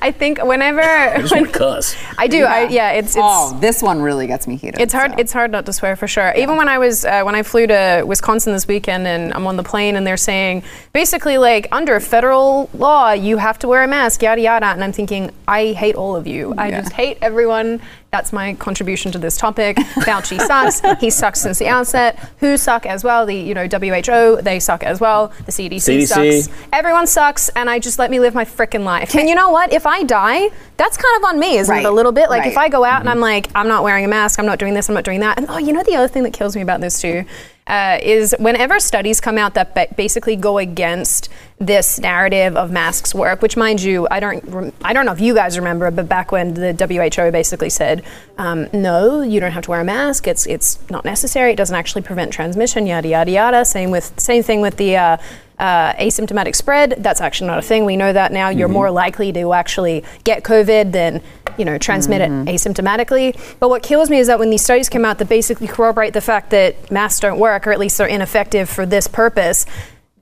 [0.00, 0.80] I think whenever
[1.16, 1.96] I just want to cuss.
[2.18, 2.38] I do.
[2.38, 2.52] Yeah.
[2.52, 2.90] I, yeah.
[2.92, 4.80] It's, it's oh, this one really gets me heated.
[4.80, 5.12] It's hard.
[5.12, 5.18] So.
[5.18, 6.32] It's hard not to swear for sure.
[6.34, 6.42] Yeah.
[6.42, 9.56] Even when I was uh, when I flew to Wisconsin this weekend and I'm on
[9.56, 10.62] the plane and they're saying
[10.92, 14.92] basically like under federal law you have to wear a mask, yada yada, and I'm
[14.92, 16.54] thinking I hate all of you.
[16.54, 16.62] Yeah.
[16.62, 17.80] I just hate everyone.
[18.16, 19.76] That's my contribution to this topic.
[19.76, 20.80] Fauci sucks.
[21.00, 22.18] He sucks since the outset.
[22.38, 23.26] Who suck as well?
[23.26, 25.34] The you know WHO they suck as well.
[25.44, 26.44] The CDC, CDC.
[26.44, 26.58] sucks.
[26.72, 29.14] Everyone sucks, and I just let me live my freaking life.
[29.14, 29.70] And you know what?
[29.70, 30.48] If I die,
[30.78, 31.84] that's kind of on me, isn't right.
[31.84, 31.88] it?
[31.88, 32.30] A little bit.
[32.30, 32.52] Like right.
[32.52, 33.00] if I go out mm-hmm.
[33.02, 35.20] and I'm like, I'm not wearing a mask, I'm not doing this, I'm not doing
[35.20, 35.36] that.
[35.36, 37.26] And oh, you know the other thing that kills me about this too
[37.66, 43.14] uh, is whenever studies come out that ba- basically go against this narrative of masks
[43.14, 46.30] work, which, mind you, I don't, I don't know if you guys remember, but back
[46.30, 48.04] when the WHO basically said,
[48.38, 50.26] um, no, you don't have to wear a mask.
[50.26, 51.52] It's it's not necessary.
[51.52, 52.86] It doesn't actually prevent transmission.
[52.86, 53.64] Yada yada yada.
[53.64, 54.96] Same with same thing with the.
[54.96, 55.16] Uh,
[55.58, 57.84] uh, asymptomatic spread, that's actually not a thing.
[57.84, 58.48] We know that now.
[58.48, 58.74] You're mm-hmm.
[58.74, 61.22] more likely to actually get COVID than
[61.58, 62.48] you know transmit mm-hmm.
[62.48, 63.58] it asymptomatically.
[63.58, 66.20] But what kills me is that when these studies come out that basically corroborate the
[66.20, 69.66] fact that masks don't work, or at least they're ineffective for this purpose,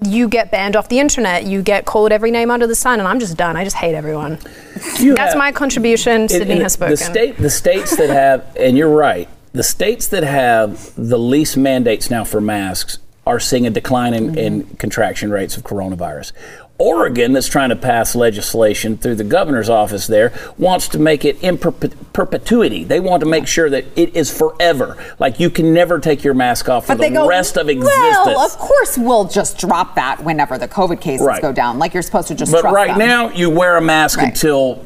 [0.00, 1.44] you get banned off the internet.
[1.44, 3.56] You get called every name under the sun, and I'm just done.
[3.56, 4.38] I just hate everyone.
[4.98, 6.28] You That's have, my contribution.
[6.28, 6.92] Sydney has spoken.
[6.92, 11.56] The, state, the states that have, and you're right, the states that have the least
[11.56, 14.38] mandates now for masks are seeing a decline in, mm-hmm.
[14.38, 16.32] in contraction rates of coronavirus.
[16.76, 21.40] Oregon, that's trying to pass legislation through the governor's office there, wants to make it
[21.40, 22.82] in perpetuity.
[22.82, 24.96] They want to make sure that it is forever.
[25.20, 28.26] Like you can never take your mask off for but the go, rest of existence.
[28.26, 31.40] Well, of course, we'll just drop that whenever the COVID cases right.
[31.40, 31.78] go down.
[31.78, 32.50] Like you're supposed to just.
[32.50, 32.98] But right them.
[32.98, 34.30] now, you wear a mask right.
[34.30, 34.84] until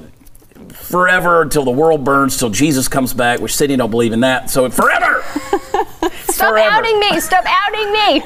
[0.74, 4.50] forever until the world burns, till Jesus comes back, which Sydney don't believe in that.
[4.50, 5.24] So forever.
[6.38, 6.70] Stop forever.
[6.70, 7.20] outing me!
[7.20, 8.20] Stop outing me!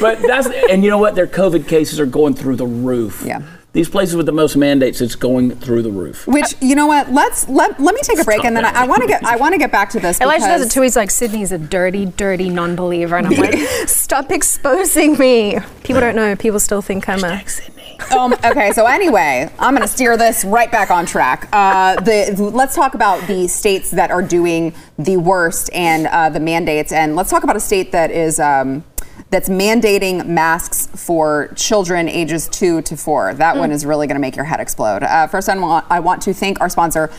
[0.00, 1.14] but that's and you know what?
[1.14, 3.22] Their COVID cases are going through the roof.
[3.24, 3.42] Yeah.
[3.72, 6.26] These places with the most mandates, it's going through the roof.
[6.26, 7.12] Which you know what?
[7.12, 9.36] Let's let, let me take a break, and then I, I want to get I
[9.36, 10.20] want to get back to this.
[10.20, 10.82] Elijah does it too.
[10.82, 15.58] He's like Sydney's a dirty, dirty non-believer, and I'm like, stop exposing me.
[15.84, 16.34] People don't know.
[16.34, 17.46] People still think I'm a.
[17.48, 17.77] Sydney
[18.16, 21.48] um, okay, so anyway, I'm going to steer this right back on track.
[21.52, 26.40] Uh, the, let's talk about the states that are doing the worst and uh, the
[26.40, 28.40] mandates, and let's talk about a state that is.
[28.40, 28.84] Um,
[29.30, 33.34] that's mandating masks for children ages two to four.
[33.34, 33.58] That mm.
[33.58, 35.02] one is really going to make your head explode.
[35.02, 37.10] Uh, first, I want, I want to thank our sponsor,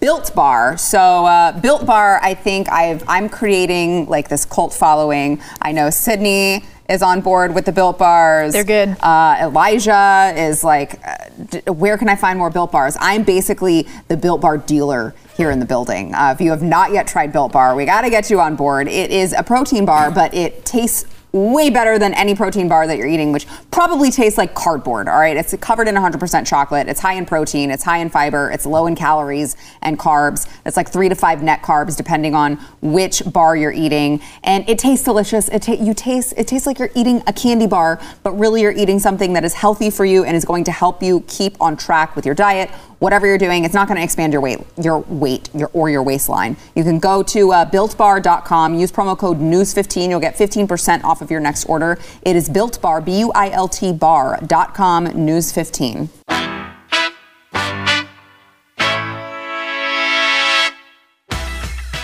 [0.00, 0.78] Built Bar.
[0.78, 5.42] So, uh, Built Bar, I think I've, I'm creating like this cult following.
[5.60, 8.52] I know Sydney is on board with the Built Bars.
[8.52, 8.96] They're good.
[9.00, 12.96] Uh, Elijah is like, uh, where can I find more Built Bars?
[12.98, 16.14] I'm basically the Built Bar dealer here in the building.
[16.14, 18.56] Uh, if you have not yet tried Built Bar, we got to get you on
[18.56, 18.88] board.
[18.88, 21.04] It is a protein bar, but it tastes
[21.38, 25.08] way better than any protein bar that you're eating, which probably tastes like cardboard.
[25.08, 26.88] All right, it's covered in 100% chocolate.
[26.88, 27.70] It's high in protein.
[27.70, 28.50] It's high in fiber.
[28.50, 30.48] It's low in calories and carbs.
[30.66, 34.78] It's like three to five net carbs depending on which bar you're eating, and it
[34.78, 35.48] tastes delicious.
[35.48, 38.72] It ta- you taste it tastes like you're eating a candy bar, but really you're
[38.72, 41.76] eating something that is healthy for you and is going to help you keep on
[41.76, 44.98] track with your diet whatever you're doing, it's not going to expand your weight, your
[45.00, 46.56] weight, your or your waistline.
[46.74, 51.30] You can go to uh, builtbar.com, use promo code news15, you'll get 15% off of
[51.30, 51.98] your next order.
[52.22, 56.08] It is Built Bar, B U I L T bar.com, news15.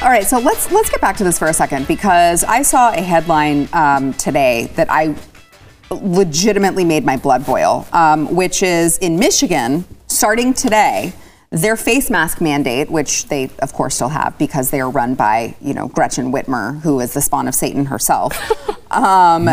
[0.05, 2.93] All right, so let's let's get back to this for a second because I saw
[2.93, 5.17] a headline um, today that I
[5.91, 11.13] legitimately made my blood boil, um, which is in Michigan, starting today,
[11.51, 15.55] their face mask mandate, which they of course still have because they are run by
[15.61, 18.37] you know Gretchen Whitmer, who is the spawn of Satan herself.
[18.91, 19.45] um,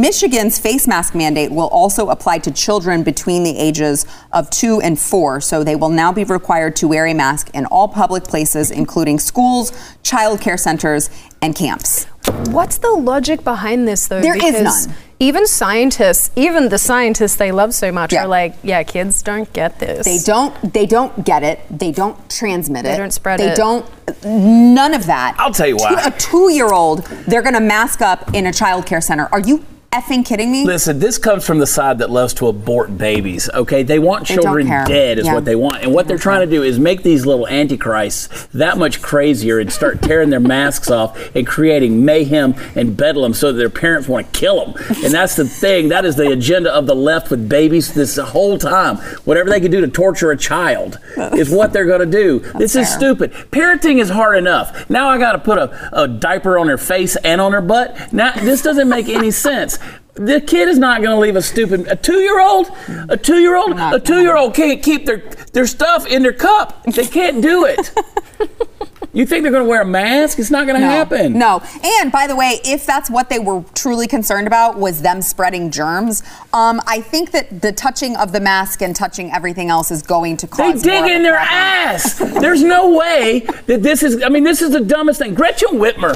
[0.00, 4.98] Michigan's face mask mandate will also apply to children between the ages of two and
[4.98, 8.70] four, so they will now be required to wear a mask in all public places,
[8.70, 9.72] including schools,
[10.04, 11.10] child care centers,
[11.42, 12.06] and camps.
[12.52, 14.20] What's the logic behind this, though?
[14.20, 18.24] There because is none even scientists, even the scientists they love so much yeah.
[18.24, 20.06] are like, yeah, kids don't get this.
[20.06, 21.60] They don't they don't get it.
[21.70, 22.92] They don't transmit they it.
[22.92, 23.50] They don't spread they it.
[23.50, 23.86] They don't
[24.24, 25.36] none of that.
[25.38, 25.92] I'll tell you why.
[25.92, 29.28] A 2-year-old, they're going to mask up in a child care center.
[29.30, 30.64] Are you effing kidding me?
[30.64, 33.50] Listen, this comes from the side that loves to abort babies.
[33.52, 35.34] Okay, they want They children dead, is Yeah.
[35.34, 38.78] what they want, and what they're trying to do is make these little antichrists that
[38.78, 43.58] much crazier and start tearing their masks off and creating mayhem and bedlam so that
[43.58, 44.84] their parents want to kill them.
[45.04, 45.88] And that's the thing.
[45.88, 48.98] That is the agenda of the left with babies this whole time.
[49.24, 51.00] Whatever they can do to torture a child
[51.34, 52.38] is what they're going to do.
[52.56, 53.32] this is stupid.
[53.50, 54.88] Parenting is hard enough.
[54.88, 58.12] Now I got to put a, a diaper on their face and on their butt.
[58.12, 59.79] Now this doesn't make any sense.
[60.14, 62.70] The kid is not going to leave a stupid a two year old,
[63.08, 65.18] a two year old, a two year old can't keep their
[65.52, 66.84] their stuff in their cup.
[66.84, 67.90] They can't do it.
[69.12, 70.38] you think they're going to wear a mask?
[70.38, 70.90] It's not going to No.
[70.92, 71.38] happen.
[71.38, 71.62] No.
[71.82, 75.70] And by the way, if that's what they were truly concerned about was them spreading
[75.70, 80.02] germs, um, I think that the touching of the mask and touching everything else is
[80.02, 80.82] going to cause.
[80.82, 81.56] They dig in their problem.
[81.58, 82.14] ass.
[82.18, 84.22] There's no way that this is.
[84.22, 85.34] I mean, this is the dumbest thing.
[85.34, 86.14] Gretchen Whitmer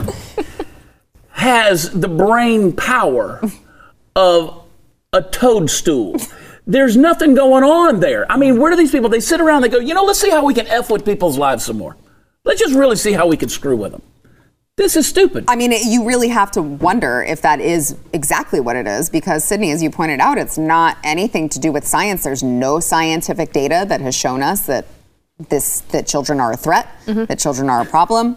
[1.30, 3.40] has the brain power
[4.16, 4.62] of
[5.12, 6.16] a toadstool.
[6.66, 8.30] There's nothing going on there.
[8.30, 9.08] I mean, where do these people?
[9.08, 9.62] They sit around.
[9.62, 11.96] They go, you know, let's see how we can f with people's lives some more.
[12.44, 14.02] Let's just really see how we can screw with them.
[14.76, 15.44] This is stupid.
[15.46, 19.08] I mean, it, you really have to wonder if that is exactly what it is,
[19.08, 22.24] because Sydney, as you pointed out, it's not anything to do with science.
[22.24, 24.86] There's no scientific data that has shown us that
[25.48, 27.24] this that children are a threat, Mm-hmm.
[27.26, 28.36] that children are a problem.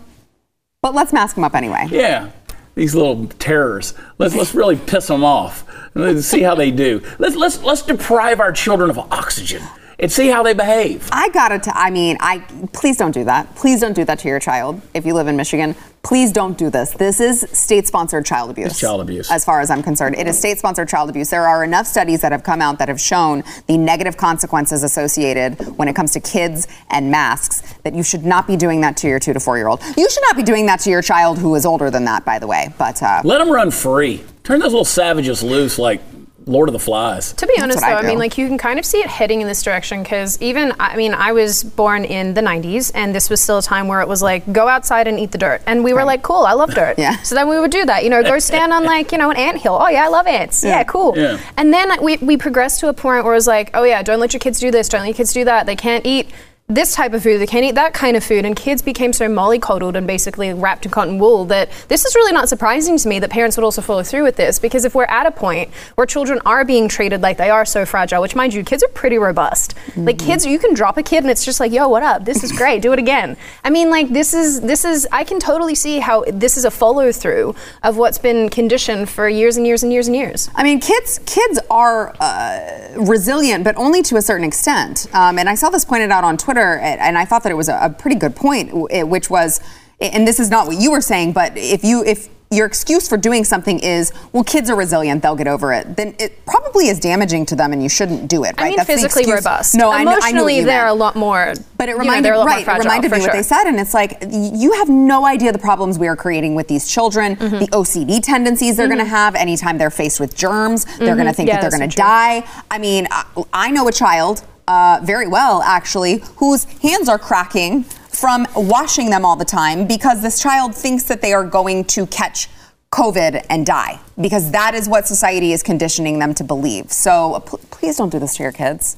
[0.82, 1.88] But let's mask them up anyway.
[1.90, 2.30] Yeah,
[2.78, 3.96] these little terrors.
[4.20, 5.66] Let's let's really piss them off.
[5.96, 7.02] Let's see how they do.
[7.18, 9.64] Let's let's let's deprive our children of oxygen
[9.98, 11.10] and see how they behave.
[11.12, 11.60] I gotta.
[11.74, 12.40] I mean, I
[12.74, 13.54] please don't do that.
[13.56, 15.76] Please don't do that to your child if you live in Michigan.
[16.04, 16.92] Please don't do this.
[16.92, 18.72] This is state-sponsored child abuse.
[18.72, 19.30] It's child abuse.
[19.30, 21.30] As far as I'm concerned, it is state-sponsored child abuse.
[21.30, 25.60] There are enough studies that have come out that have shown the negative consequences associated
[25.78, 27.62] when it comes to kids and masks.
[27.84, 29.82] That you should not be doing that to your two to four-year-old.
[29.98, 32.40] You should not be doing that to your child who is older than that, by
[32.40, 32.74] the way.
[32.78, 34.24] But uh, Let them run free.
[34.44, 36.02] Turn those little savages loose like
[36.48, 37.34] Lord of the Flies.
[37.34, 39.08] To be honest, what I though, I, mean, like you can kind of see it
[39.08, 43.14] heading in this direction because even, I mean, I was born in the 90s and
[43.14, 45.62] this was still a time where it was like, go outside and eat the dirt.
[45.68, 46.96] And we were like, cool, I love dirt.
[47.08, 47.22] Yeah.
[47.22, 49.38] So then we would do that, you know, go stand on like, you know, an
[49.38, 49.78] anthill.
[49.80, 50.64] Oh, yeah, I love ants.
[50.64, 51.14] Yeah, cool.
[51.16, 51.40] Yeah.
[51.58, 54.20] And then we, we progressed to a point where it was like, oh, yeah, don't
[54.20, 55.68] let your kids do this, don't let your kids do that.
[55.68, 56.32] They can't eat
[56.70, 58.44] this type of food, they can't eat that kind of food.
[58.44, 62.34] And kids became so mollycoddled and basically wrapped in cotton wool that this is really
[62.34, 65.06] not surprising to me that parents would also follow through with this because if we're
[65.06, 68.54] at a point where children are being treated like they are so fragile, which mind
[68.54, 69.76] you, kids are pretty robust.
[69.96, 72.26] Like kids, you can drop a kid and it's just like, yo, what up?
[72.26, 72.82] This is great.
[72.82, 73.38] Do it again.
[73.64, 76.72] I mean, like this is this is I can totally see how this is a
[76.72, 80.50] follow through of what's been conditioned for years and years and years and years.
[80.54, 85.08] I mean, kids kids are uh, resilient, but only to a certain extent.
[85.14, 87.56] Um, and I saw this pointed out on Twitter, and and I thought that it
[87.56, 88.70] was a, pretty good point,
[89.08, 89.60] which was,
[90.00, 93.18] and this is not what you were saying, but if you if your excuse for
[93.18, 96.98] doing something is, well, kids are resilient, they'll get over it, then it probably is
[96.98, 98.56] damaging to them, and you shouldn't do it.
[98.58, 98.60] Right?
[98.60, 99.76] I mean, That's physically robust.
[99.76, 100.92] No, I know, I Emotionally, they're meant.
[100.92, 101.54] a lot more.
[101.78, 103.66] But it you know, reminded lot more right, fragile, it reminded me what they said,
[103.66, 107.36] and it's like you have no idea the problems we are creating with these children,
[107.36, 107.60] Mm-hmm.
[107.60, 110.86] the OCD tendencies they're going to have anytime they're faced with germs.
[111.00, 111.56] They're going to think Mm-hmm.
[111.58, 112.48] Yeah, that they're going to die.
[112.72, 117.84] I mean, I, I know a child uh, very well, actually, whose hands are cracking
[117.84, 122.06] from washing them all the time because this child thinks that they are going to
[122.08, 122.50] catch.
[122.90, 126.90] COVID and die because that is what society is conditioning them to believe.
[126.90, 128.96] So uh, pl- please don't do this to your kids.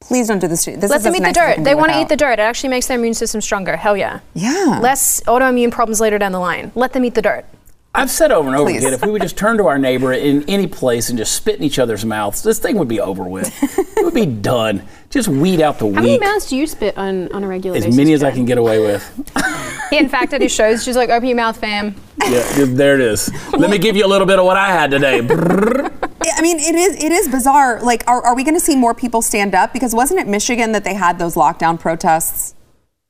[0.00, 0.92] Please don't do this to this Mm-hmm.
[0.92, 1.64] Let them eat nice the dirt.
[1.64, 2.34] They want to eat the dirt.
[2.34, 3.76] It actually makes their immune system stronger.
[3.76, 4.20] Hell yeah.
[4.34, 4.78] Yeah.
[4.82, 6.72] Less autoimmune problems later down the line.
[6.74, 7.46] Let them eat the dirt.
[7.96, 8.78] I've said over and over Please.
[8.84, 11.56] again, if we would just turn to our neighbor in any place and just spit
[11.56, 13.50] in each other's mouths, this thing would be over with.
[13.96, 14.86] it would be done.
[15.08, 15.94] Just weed out the weed.
[15.94, 17.96] How many mouths do you spit on, on a regular As basis?
[17.96, 19.02] many as I can get away with.
[19.92, 21.94] In fact, at his shows, she's like, open your mouth, fam.
[22.22, 23.30] Yeah, there it is.
[23.52, 25.18] Let me give you a little bit of what I had today.
[25.20, 27.80] I mean, it is it is bizarre.
[27.80, 29.72] Like, are, are we going to see more people stand up?
[29.72, 32.55] Because wasn't it Michigan that they had those lockdown protests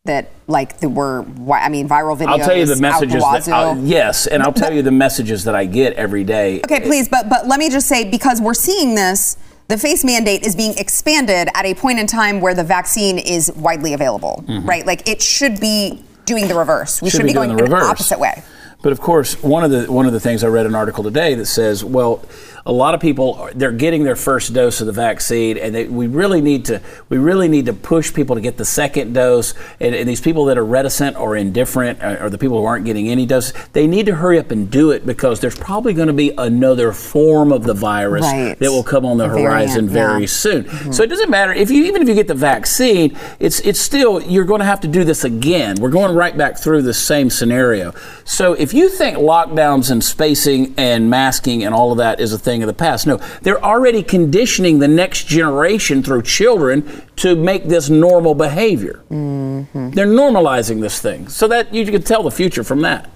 [0.07, 1.25] that like the were?
[1.53, 2.29] I mean, viral videos.
[2.29, 5.65] I'll tell you the messages that yes, and I'll tell you the messages that I
[5.65, 6.61] get every day.
[6.67, 9.37] Okay, please, but but let me just say because we're seeing this,
[9.69, 13.53] the face mandate is being expanded at a point in time where the vaccine is
[13.53, 14.67] widely available, mm-hmm.
[14.67, 14.85] right?
[14.85, 17.01] Like it should be doing the reverse.
[17.01, 18.43] We should, be, doing going the the opposite way.
[18.83, 21.35] But of course, one of the one of the things I read an article today
[21.35, 22.25] that says, well,
[22.67, 26.09] a lot of people they're getting their first dose of the vaccine, and they, we
[26.09, 29.55] really need to we really need to push people to get the second dose.
[29.81, 32.85] And, and these people that are reticent or indifferent, uh, or the people who aren't
[32.85, 36.09] getting any dose, they need to hurry up and do it because there's probably going
[36.09, 38.59] to be another form of the virus Right.
[38.59, 40.27] that will come on the horizon very yeah.
[40.27, 40.93] soon.
[40.93, 44.21] So it doesn't matter if you even if you get the vaccine, it's it's still
[44.23, 45.77] you're going to have to do this again.
[45.81, 47.95] We're going right back through the same scenario.
[48.25, 52.39] So if you think lockdowns and spacing and masking and all of that is a
[52.39, 57.65] thing of the past, no, they're already conditioning the next generation through children to make
[57.65, 59.03] this normal behavior.
[59.11, 59.91] Mm-hmm.
[59.91, 63.11] They're normalizing this thing so that you can tell the future from that.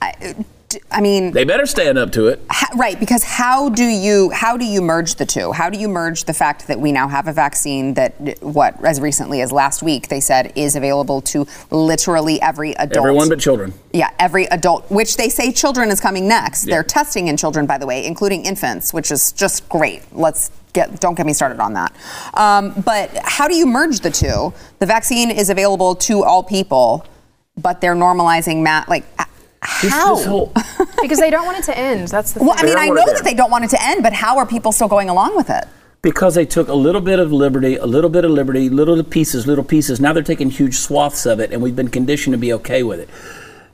[0.00, 0.34] I
[1.00, 2.40] mean, They better stand up to it.
[2.50, 5.52] Ha- right because how do you how do you merge the two?
[5.52, 9.00] How do you merge the fact that we now have a vaccine that what as
[9.00, 13.06] recently as last week they said is available to literally every adult?
[13.06, 13.72] Everyone but children.
[13.92, 16.64] yeah every adult which they say children is coming next.
[16.64, 20.02] They're testing in children by the way including infants which is just great.
[20.12, 21.94] Let's get don't get me started on that.
[22.34, 24.52] Um, but how do you merge the two?
[24.78, 27.06] The vaccine is available to all people
[27.56, 29.04] but they're normalizing mat like
[29.66, 30.52] h- This- how this whole-
[31.02, 32.08] because they don't want it to end.
[32.08, 34.12] That's the well, I mean, I know that they don't want it to end, but
[34.12, 35.64] how are people still going along with it?
[36.02, 39.46] Because they took a little bit of liberty, a little bit of liberty, little pieces,
[39.46, 40.00] little pieces.
[40.00, 43.00] Now they're taking huge swaths of it, and we've been conditioned to be okay with
[43.00, 43.08] it.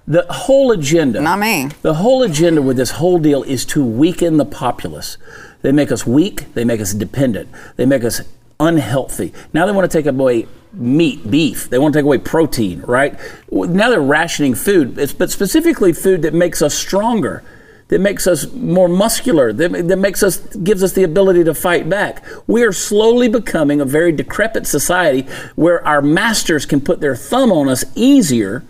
[0.07, 1.68] The whole agenda, Not me.
[1.82, 5.18] The whole agenda with this whole deal is to weaken the populace.
[5.62, 6.53] They make us weak.
[6.55, 7.49] They make us dependent.
[7.76, 8.20] They make us
[8.61, 9.33] unhealthy.
[9.53, 11.69] Now they want to take away meat, beef.
[11.69, 13.19] They want to take away protein, right?
[13.51, 17.43] Now they're rationing food, but specifically food that makes us stronger,
[17.89, 22.25] that makes us more muscular, that, makes us gives us the ability to fight back.
[22.47, 27.51] We are slowly becoming a very decrepit society where our masters can put their thumb
[27.51, 28.63] on us easier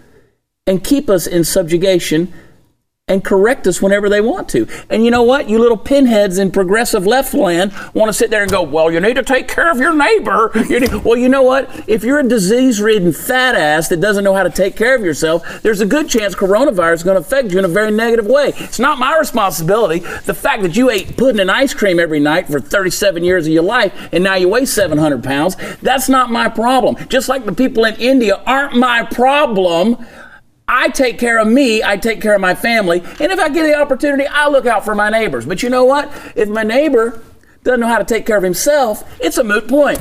[0.67, 2.33] and keep us in subjugation
[3.11, 4.69] and correct us whenever they want to.
[4.89, 5.51] And you know what?
[5.51, 9.01] You little pinheads in progressive left land want to sit there and go, well, you
[9.01, 10.53] need to take care of your neighbor.
[10.71, 11.69] You need- well, you know what?
[11.89, 15.03] If you're a disease ridden fat ass that doesn't know how to take care of
[15.03, 18.27] yourself, there's a good chance coronavirus is going to affect you in a very negative
[18.27, 18.53] way.
[18.57, 19.99] It's not my responsibility.
[20.27, 23.53] The fact that you ate pudding and ice cream every night for 37 years of
[23.53, 26.97] your life and now you weigh 700 pounds, that's not my problem.
[27.09, 29.97] Just like the people in India aren't my problem.
[30.73, 33.65] I take care of me, I take care of my family, and if I get
[33.65, 35.45] the opportunity, I look out for my neighbors.
[35.45, 36.09] But you know what?
[36.37, 37.21] If my neighbor
[37.65, 40.01] doesn't know how to take care of himself, it's a moot point.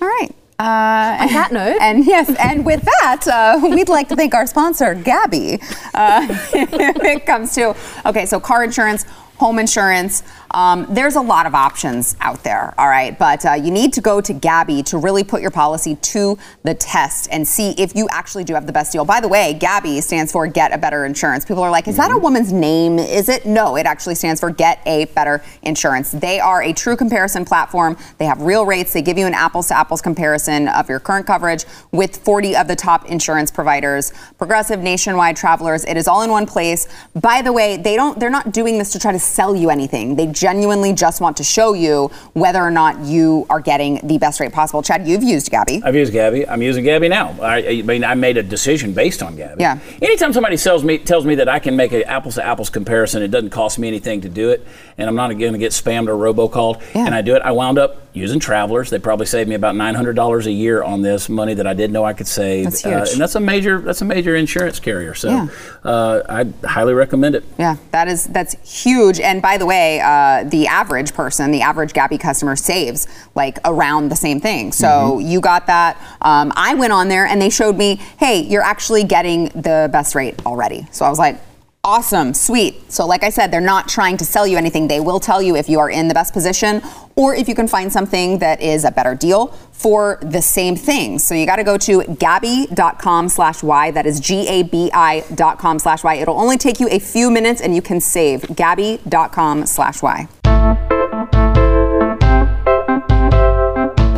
[0.00, 0.30] All right.
[0.60, 4.46] Uh, On that note, and yes, and with that, uh, we'd like to thank our
[4.46, 5.60] sponsor, Gabi.
[5.92, 7.74] Uh, if it comes to
[8.06, 9.04] okay, so car insurance,
[9.38, 10.22] home insurance.
[10.54, 14.00] Um, there's a lot of options out there, all right, but uh, you need to
[14.00, 18.06] go to Gabi to really put your policy to the test and see if you
[18.12, 19.04] actually do have the best deal.
[19.04, 21.44] By the way, Gabi stands for Get a Better Insurance.
[21.44, 23.00] People are like, is that a woman's name?
[23.00, 23.46] Is it?
[23.46, 26.12] No, it actually stands for Get a Better Insurance.
[26.12, 27.96] They are a true comparison platform.
[28.18, 28.92] They have real rates.
[28.92, 32.68] They give you an apples to apples comparison of your current coverage with 40 of
[32.68, 35.84] the top insurance providers, Progressive, Nationwide, Travelers.
[35.84, 36.86] It is all in one place.
[37.16, 38.20] By the way, they don't.
[38.20, 40.14] They're not doing this to try to sell you anything.
[40.14, 44.40] They genuinely just want to show you whether or not you are getting the best
[44.40, 44.82] rate possible.
[44.82, 45.80] Chad, you've used Gabi.
[45.82, 46.44] I've used Gabi.
[46.46, 47.34] I'm using Gabi now.
[47.40, 49.58] I, I mean, I made a decision based on Gabi.
[49.60, 49.78] Yeah.
[50.02, 53.22] Anytime somebody sells me, tells me that I can make an apples to apples comparison,
[53.22, 54.66] it doesn't cost me anything to do it,
[54.98, 57.06] and I'm not going to get spammed or robocalled, Yeah.
[57.06, 58.90] and I do it, I wound up using Travelers.
[58.90, 62.04] They probably saved me about $900 a year on this money that I didn't know
[62.04, 62.64] I could save.
[62.66, 65.14] That's Uh, and that's a major that's a major insurance carrier.
[65.14, 65.46] So Yeah.
[65.84, 67.42] uh, I highly recommend it.
[67.58, 69.18] Yeah, that is that's huge.
[69.18, 73.06] And by the way, uh, the average person, the average Gabi customer, saves
[73.36, 74.72] like around the same thing.
[74.72, 75.96] So you got that.
[76.20, 80.14] Um, I went on there and they showed me, hey, you're actually getting the best
[80.14, 80.86] rate already.
[80.90, 81.38] So I was like.
[81.86, 82.90] Awesome, sweet.
[82.90, 84.88] So, like I said, they're not trying to sell you anything.
[84.88, 86.80] They will tell you if you are in the best position
[87.14, 91.18] or if you can find something that is a better deal for the same thing.
[91.18, 93.90] So, you got to go to gabi.com slash Y.
[93.90, 96.14] That is G A B I dot com slash Y.
[96.14, 98.40] It'll only take you a few minutes and you can save.
[98.42, 100.26] Gabi.com slash Y.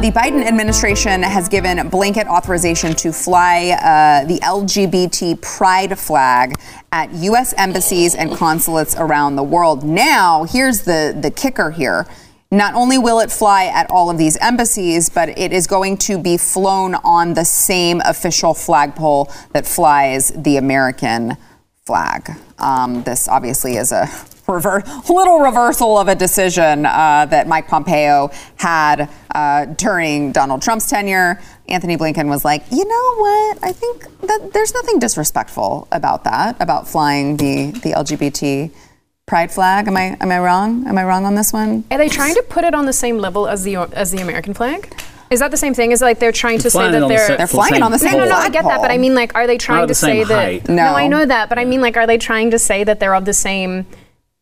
[0.06, 6.54] The Biden administration has given blanket authorization to fly uh, the LGBT pride flag
[6.92, 7.52] at U.S.
[7.58, 9.82] embassies and consulates around the world.
[9.82, 12.06] Now, here's the, the kicker here.
[12.52, 16.18] Not only will it fly at all of these embassies, but it is going to
[16.18, 21.36] be flown on the same official flagpole that flies the American
[21.84, 22.30] flag.
[22.60, 24.06] Um, this obviously is a
[24.48, 30.88] rever- little reversal of a decision uh, that Mike Pompeo had uh, during Donald Trump's
[30.88, 31.40] tenure.
[31.68, 33.58] Antony Blinken was like, you know what?
[33.62, 38.70] I think that there's nothing disrespectful about that, about flying the, the LGBT
[39.26, 39.88] pride flag.
[39.88, 40.86] Am I am I wrong?
[40.86, 41.82] Am I wrong on this one?
[41.90, 44.54] Are they trying to put it on the same level as the as the American
[44.54, 44.94] flag?
[45.28, 45.90] Is that the same thing?
[45.90, 48.16] Is like they're trying to say that they're sa- They're flying it on the same
[48.16, 48.36] no, no.
[48.36, 50.28] I get that, but I mean, like, are they trying Not to the same say
[50.28, 50.44] that?
[50.44, 50.68] height.
[50.68, 50.84] No.
[50.84, 53.24] I know that, but I mean, like, are they trying to say that they're of
[53.24, 53.86] the same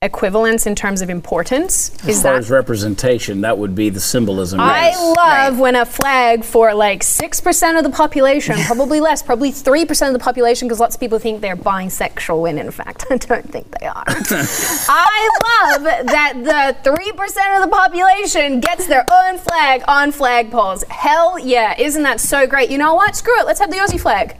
[0.04, 1.90] equivalence in terms of importance?
[2.02, 2.38] As Is far that?
[2.38, 4.60] as representation, that would be the symbolism.
[4.60, 5.16] I yes.
[5.16, 10.12] love when a flag for like 6% of the population, probably less, probably 3% of
[10.12, 13.70] the population, because lots of people think they're bisexual when in fact I don't think
[13.80, 14.04] they are.
[14.06, 16.34] I love that
[16.84, 20.84] the 3% of the population gets their own flag on flagpoles.
[20.88, 22.70] Hell yeah, isn't that so great?
[22.70, 23.16] You know what?
[23.16, 24.36] Screw it, let's have the Aussie flag.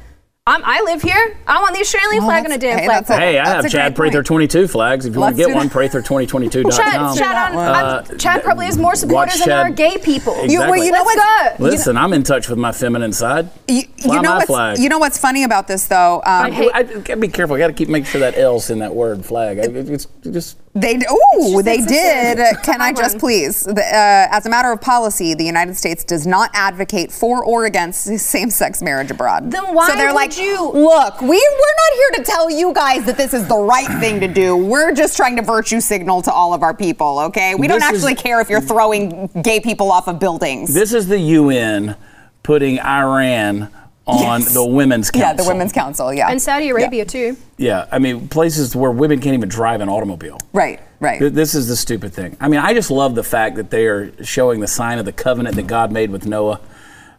[0.47, 1.39] I'm, I live here.
[1.47, 3.17] I want the Australian Well, flag on a that's- damn hey, flagpole.
[3.17, 4.27] that's a- Hey, I have Chad great Prather point.
[4.27, 5.07] 22 flags.
[5.07, 5.75] If you want Let's to get one, that.
[6.05, 6.71] Prather2022.com.
[6.71, 10.45] Chad, Chad, on, Uh, Chad probably has more supporters than there are gay people.
[10.47, 13.49] You- well, you know Let's what- Listen, I'm in touch with my feminine side.
[13.69, 14.79] You, Fly you know my what's flag.
[14.81, 16.21] you know what's funny about this though?
[16.27, 17.57] Um, hate- I, gotta be careful.
[17.57, 19.59] I got to keep making sure that L's in that word flag.
[19.61, 21.07] I- It's just They d-
[21.39, 22.39] ooh, they did.
[22.65, 23.63] Can I just please?
[23.63, 27.65] The, uh, as a matter of policy, the United States does not advocate for or
[27.67, 29.53] against same-sex marriage abroad.
[29.53, 32.73] Then why So they're would like, you- look, we we're not here to tell you
[32.73, 34.57] guys that this is the right thing to do.
[34.57, 37.21] We're just trying to virtue signal to all of our people.
[37.21, 40.75] Okay, we don't This is- actually care if you're throwing gay people off of buildings.
[40.75, 41.95] this is the UN
[42.43, 43.71] putting Iran
[44.07, 44.53] on Yes.
[44.55, 45.29] the Women's Council.
[45.29, 46.13] yeah, the Women's Council.
[46.13, 47.37] Yeah, And Saudi Arabia, too.
[47.57, 50.39] Yeah, I mean places where women can't even drive an automobile.
[50.53, 51.19] right, right.
[51.19, 52.37] Th- This is the stupid thing.
[52.41, 55.13] I mean, I just love the fact that they are showing the sign of the
[55.13, 56.61] covenant that God made with Noah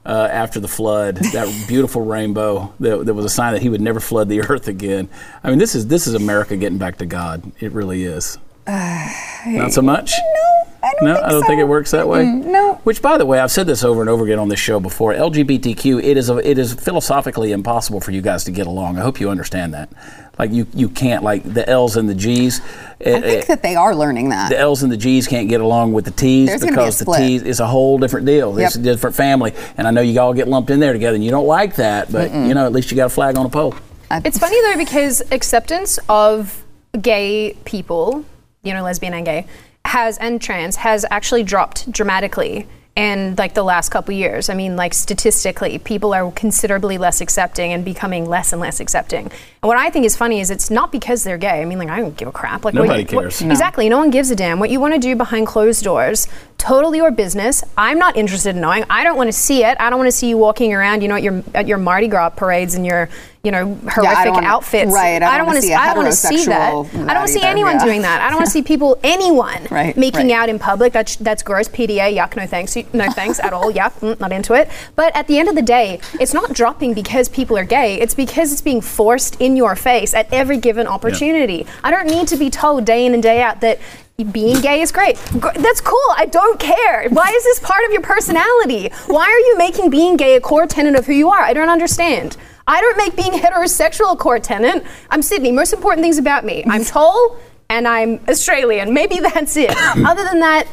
[0.05, 1.17] uh, after the flood.
[1.33, 2.73] That beautiful rainbow.
[2.79, 5.09] That, that was a sign that He would never flood the earth again.
[5.43, 7.51] I mean, this is this is America getting back to God.
[7.59, 8.37] It really is.
[8.67, 10.11] Not so much.
[10.35, 11.47] No, I don't No, think I don't so.
[11.47, 12.23] think it works that way.
[12.25, 12.73] Mm, no.
[12.83, 15.13] Which, by the way, I've said this over and over again on this show before.
[15.13, 18.97] LGBTQ, it is a, it is philosophically impossible for you guys to get along.
[18.97, 19.89] I hope you understand that.
[20.37, 22.59] Like you, you can't like the L's and the G's.
[22.99, 24.49] I think that they are learning that.
[24.49, 26.99] the L's and the G's can't get along with the T's There's gonna be because
[26.99, 27.13] the.
[27.13, 28.57] T's is a whole different deal.
[28.59, 31.23] It's a different family, and I know you all get lumped in there together, and
[31.23, 33.49] you don't like that, but you know at least you got a flag on a
[33.49, 33.75] pole.
[34.11, 36.63] It's funny though because acceptance of
[37.01, 38.23] gay people,
[38.61, 39.47] you know, lesbian and gay,
[39.95, 42.67] has and trans has actually dropped dramatically
[42.97, 44.49] in like the last couple years.
[44.49, 49.25] I mean, like statistically, people are considerably less accepting and becoming less and less accepting.
[49.25, 51.61] And what I think is funny is it's not because they're gay.
[51.61, 52.65] I mean, like I don't give a crap.
[52.65, 53.41] Like Nobody what- cares.
[53.41, 53.51] No.
[53.51, 53.87] Exactly.
[53.87, 54.59] No one gives a damn.
[54.59, 56.27] What you want to do behind closed doors,
[56.57, 57.63] totally your business.
[57.77, 58.85] I'm not interested in knowing.
[58.89, 59.77] I don't want to see it.
[59.79, 62.07] I don't want to see you walking around, you know, at your at your Mardi
[62.07, 63.09] Gras parades and your,
[63.43, 64.91] you know, horrific wanna- outfits.
[64.91, 66.71] right, I don't wanna wanna see I don't want to see that.
[67.09, 67.85] I don't see anyone yeah.
[67.85, 68.21] doing that.
[68.21, 70.31] I don't want to see people, anyone, Right, making right.
[70.31, 70.93] out in public.
[70.93, 71.67] That's that's gross.
[71.67, 72.15] PDA.
[72.15, 72.35] Yuck.
[72.35, 72.75] No thanks.
[72.93, 73.71] No thanks at all.
[73.71, 73.91] Yuck.
[73.99, 74.69] mm, Not into it.
[74.95, 77.99] But at the end of the day, it's not dropping because people are gay.
[77.99, 81.67] It's because it's being forced in your face at every given opportunity.
[81.83, 83.79] I don't need to be told day in and day out that.
[84.23, 85.17] Being gay is great.
[85.17, 85.99] That's cool.
[86.15, 87.09] I don't care.
[87.09, 88.89] Why is this part of your personality?
[89.07, 91.41] Why are you making being gay a core tenet of who you are?
[91.41, 92.37] I don't understand.
[92.65, 94.85] I don't make being heterosexual a core tenet.
[95.09, 95.51] I'm Sydney.
[95.51, 96.63] Most important things about me.
[96.65, 97.37] I'm tall
[97.69, 98.93] and I'm Australian.
[98.93, 99.71] Maybe that's it.
[99.75, 100.65] Other than that,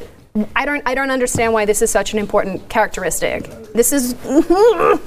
[0.56, 3.50] I don't I don't understand why this is such an important characteristic.
[3.74, 4.98] This is I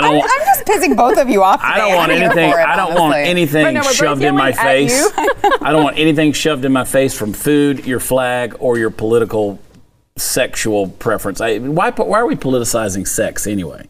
[0.00, 0.22] don't.
[0.22, 1.60] I'm just pissing both of you off.
[1.60, 2.50] I don't want I'm anything.
[2.50, 5.10] it, I don't want anything no, shoved in my face.
[5.16, 9.58] I don't want anything shoved in my face from food, your flag, or your political
[10.16, 11.40] sexual preference.
[11.40, 11.90] I, why?
[11.90, 13.88] Why are we politicizing sex anyway?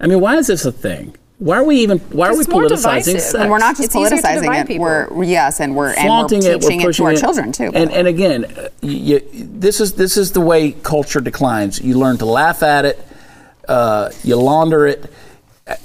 [0.00, 1.16] I mean, why is this a thing?
[1.42, 1.98] Why are we even?
[1.98, 3.20] Why are we politicizing divisive.
[3.20, 3.34] sex?
[3.34, 4.66] And we're not just It's politicizing it.
[4.68, 4.84] people.
[4.84, 7.18] We're yes, and we're flaunting and we're it, we're it to pushing our it.
[7.18, 7.72] children too.
[7.74, 11.80] And, and again, uh, you, this is this is the way culture declines.
[11.80, 13.04] You learn to laugh at it,
[13.66, 15.12] uh, you launder it,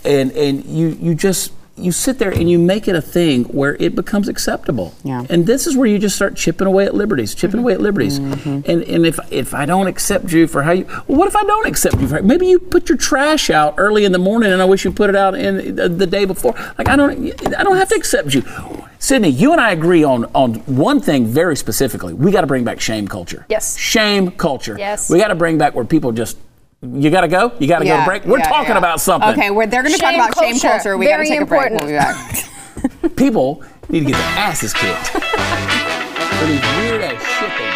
[0.06, 3.76] and and you you just you sit there and you make it a thing where
[3.76, 4.96] it becomes acceptable.
[5.04, 5.26] Yeah.
[5.30, 8.20] And this is where you just start chipping away at liberties, chipping away at liberties.
[8.20, 8.70] Mm-hmm.
[8.70, 11.44] And and if if I don't accept you for how you, well, what if I
[11.44, 12.22] don't accept you for?
[12.22, 15.10] Maybe you put your trash out early in the morning, and I wish you put
[15.10, 16.54] it out in the, the day before.
[16.78, 18.44] Like I don't I don't have to accept you.
[19.00, 22.14] Sydney, you and I agree on on one thing very specifically.
[22.14, 23.46] We got to bring back shame culture.
[23.50, 23.78] Yes.
[23.78, 24.76] Shame culture.
[24.78, 25.10] Yes.
[25.10, 26.38] We got to bring back where people just.
[26.82, 27.54] You got to go.
[27.60, 28.26] You got to go to break.
[28.26, 28.78] We're yeah, talking yeah.
[28.78, 29.32] about something.
[29.32, 30.68] Okay, we're, they're going to talk Shame about shame culture.
[30.68, 30.98] culture.
[30.98, 31.82] We got to Very take important.
[31.82, 32.00] a break.
[32.00, 33.16] We'll be back.
[33.16, 35.08] people need to get their asses kicked.
[35.08, 37.67] For these weird ass shit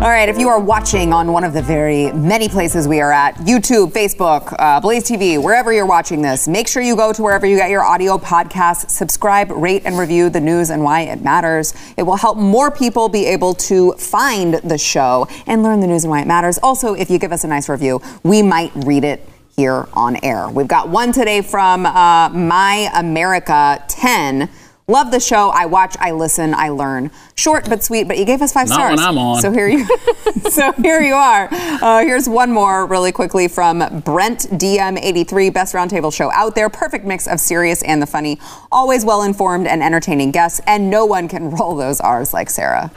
[0.00, 3.12] All right, if you are watching on one of the very many places we are
[3.12, 7.20] at YouTube, Facebook, uh, Blaze TV, wherever you're watching this, make sure you go to
[7.22, 11.22] wherever you get your audio podcasts, subscribe, rate, and review the news and why it
[11.22, 11.74] matters.
[11.98, 16.04] It will help more people be able to find the show and learn the news
[16.04, 16.58] and why it matters.
[16.62, 20.48] Also, if you give us a nice review, we might read it here on air.
[20.48, 24.48] We've got one today from uh, My America 10.
[24.90, 25.50] Love the show.
[25.50, 27.12] I watch, I listen, I learn.
[27.36, 28.96] Short but sweet, but you gave us five Not stars.
[28.96, 29.40] when I'm on.
[29.40, 29.86] So here you,
[30.50, 31.48] so here you are.
[31.52, 36.68] Uh, here's one more really quickly from Brent DM83, best roundtable show out there.
[36.68, 38.40] Perfect mix of serious and the funny.
[38.72, 42.90] Always well informed and entertaining guests, and no one can roll those R's like Sara.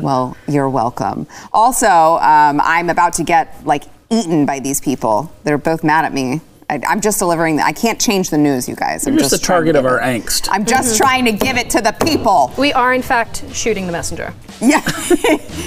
[0.00, 1.26] well, you're welcome.
[1.52, 5.30] Also, um, I'm about to get like eaten by these people.
[5.44, 6.40] They're both mad at me.
[6.70, 7.56] I, I'm just delivering.
[7.56, 9.04] The, I can't change the news, you guys.
[9.06, 10.48] I'm You're just the target of our it- angst.
[10.52, 12.52] I'm just trying to give it to the people.
[12.56, 14.32] We are, in fact, shooting the messenger.
[14.60, 14.80] Yeah,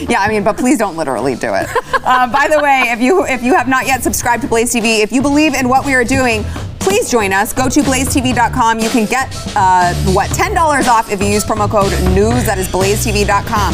[0.08, 0.22] yeah.
[0.22, 1.68] I mean, but please don't literally do it.
[2.04, 5.00] Uh, by the way, if you if you have not yet subscribed to Blaze TV,
[5.00, 6.44] if you believe in what we are doing,
[6.80, 7.54] please join us.
[7.54, 8.80] Go to blazetv.com.
[8.80, 12.46] You can get uh, what ten dollars off if you use promo code news.
[12.46, 13.74] That is blazetv.com.